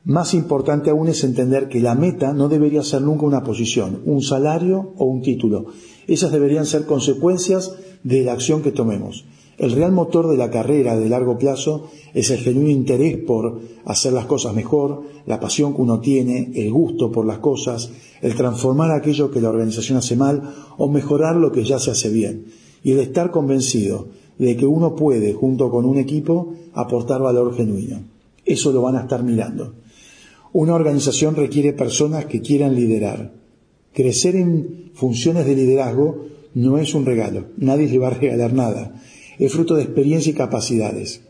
Más 0.04 0.36
importante 0.36 0.92
aún 0.92 1.08
es 1.08 1.24
entender 1.24 1.68
que 1.68 1.80
la 1.80 1.96
meta 1.96 2.32
no 2.32 2.48
debería 2.48 2.84
ser 2.84 3.02
nunca 3.02 3.26
una 3.26 3.44
posición, 3.44 4.04
un 4.06 4.22
salario 4.22 4.94
o 4.98 5.06
un 5.06 5.24
título. 5.24 5.66
Esas 6.06 6.32
deberían 6.32 6.68
ser 6.68 6.86
consecuencias 6.86 7.74
de 8.04 8.22
la 8.22 8.34
acción 8.34 8.62
que 8.62 8.72
tomemos. 8.72 9.26
El 9.58 9.74
real 9.74 9.92
motor 9.92 10.30
de 10.30 10.38
la 10.38 10.50
carrera 10.50 10.98
de 10.98 11.10
largo 11.10 11.38
plazo 11.38 11.90
es 12.14 12.30
el 12.32 12.40
genuino 12.40 12.70
interés 12.70 13.18
por 13.18 13.60
hacer 13.86 14.14
las 14.14 14.26
cosas 14.26 14.56
mejor, 14.56 15.04
la 15.26 15.40
pasión 15.40 15.76
que 15.76 15.82
uno 15.82 16.00
tiene, 16.00 16.52
el 16.56 16.72
gusto 16.72 17.12
por 17.12 17.26
las 17.26 17.40
cosas, 17.40 17.92
el 18.22 18.36
transformar 18.36 18.92
aquello 18.92 19.30
que 19.30 19.42
la 19.42 19.50
organización 19.50 19.98
hace 19.98 20.16
mal 20.16 20.54
o 20.78 20.88
mejorar 20.88 21.36
lo 21.36 21.52
que 21.52 21.64
ya 21.64 21.80
se 21.80 21.92
hace 21.92 22.10
bien, 22.10 22.46
y 22.84 22.92
el 22.92 23.00
estar 23.00 23.32
convencido 23.32 24.08
de 24.38 24.56
que 24.56 24.66
uno 24.66 24.96
puede, 24.96 25.34
junto 25.34 25.70
con 25.70 25.86
un 25.86 25.98
equipo, 25.98 26.54
aportar 26.74 27.22
valor 27.22 27.56
genuino. 27.56 28.00
Eso 28.46 28.72
lo 28.72 28.82
van 28.82 28.96
a 28.96 29.02
estar 29.02 29.24
mirando. 29.24 29.76
Una 30.54 30.74
organización 30.74 31.36
requiere 31.36 31.74
personas 31.74 32.26
que 32.26 32.42
quieran 32.42 32.76
liderar. 32.76 33.34
Crecer 33.94 34.36
en 34.36 34.92
funciones 34.94 35.46
de 35.46 35.56
liderazgo 35.56 36.26
no 36.56 36.78
es 36.78 36.96
un 36.96 37.06
regalo, 37.06 37.46
nadie 37.58 37.88
le 37.88 38.00
va 38.00 38.08
a 38.08 38.12
regalar 38.12 38.54
nada 38.54 39.02
es 39.46 39.52
fruto 39.52 39.74
de 39.74 39.82
experiencia 39.82 40.30
y 40.30 40.36
capacidades. 40.36 41.22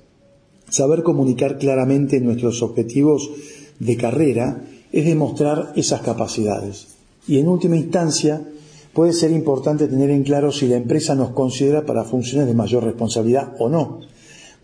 Saber 0.69 1.01
comunicar 1.01 1.57
claramente 1.57 2.19
nuestros 2.19 2.61
objetivos 2.61 3.31
de 3.79 3.95
carrera 3.95 4.65
es 4.91 5.05
demostrar 5.05 5.71
esas 5.77 6.01
capacidades. 6.01 6.89
Y 7.25 7.39
en 7.39 7.47
última 7.47 7.77
instancia, 7.77 8.45
puede 8.91 9.13
ser 9.13 9.31
importante 9.31 9.87
tener 9.87 10.09
en 10.09 10.23
claro 10.23 10.51
si 10.51 10.67
la 10.67 10.75
empresa 10.75 11.15
nos 11.15 11.29
considera 11.29 11.85
para 11.85 12.03
funciones 12.03 12.47
de 12.47 12.53
mayor 12.53 12.83
responsabilidad 12.83 13.55
o 13.59 13.69
no, 13.69 14.01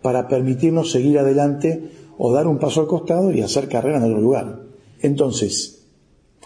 para 0.02 0.28
permitirnos 0.28 0.90
seguir 0.90 1.18
adelante 1.18 1.90
o 2.18 2.30
dar 2.30 2.46
un 2.46 2.58
paso 2.58 2.82
al 2.82 2.86
costado 2.86 3.32
y 3.32 3.40
hacer 3.40 3.70
carrera 3.70 3.96
en 3.96 4.04
otro 4.04 4.20
lugar. 4.20 4.60
Entonces, 5.00 5.86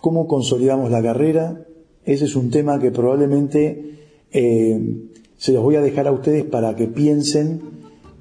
¿cómo 0.01 0.29
consolidamos 0.29 0.93
la 0.93 1.03
carrera? 1.03 1.67
Ese 2.05 2.27
es 2.27 2.37
un 2.37 2.51
tema 2.51 2.79
que 2.79 2.93
probablemente 2.93 3.99
eh, 4.31 5.09
se 5.43 5.51
los 5.51 5.61
voy 5.61 5.75
a 5.75 5.81
dejar 5.81 6.07
a 6.07 6.13
ustedes 6.13 6.45
para 6.45 6.77
que 6.77 6.87
piensen 6.87 7.63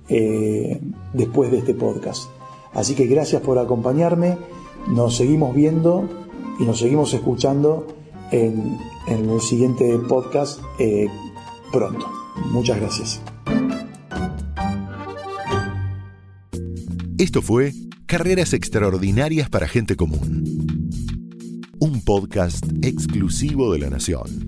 eh, 0.09 0.81
después 1.13 1.51
de 1.51 1.59
este 1.59 1.75
podcast. 1.75 2.31
Así 2.73 2.95
que 2.95 3.05
gracias 3.05 3.43
por 3.43 3.59
acompañarme, 3.59 4.39
nos 4.87 5.17
seguimos 5.17 5.53
viendo 5.53 6.09
y 6.59 6.63
nos 6.63 6.79
seguimos 6.79 7.13
escuchando 7.13 7.85
en, 8.31 8.75
el 9.07 9.39
siguiente 9.39 9.99
podcast 10.09 10.61
eh, 10.79 11.09
pronto. 11.71 12.07
Muchas 12.51 12.79
gracias. 12.79 13.21
Esto 17.19 17.43
fue 17.43 17.71
Carreras 18.07 18.53
Extraordinarias 18.53 19.47
para 19.47 19.67
Gente 19.67 19.95
Común 19.95 20.71
un 21.81 21.99
podcast 22.01 22.63
exclusivo 22.83 23.73
de 23.73 23.79
La 23.79 23.89
Nación. 23.89 24.47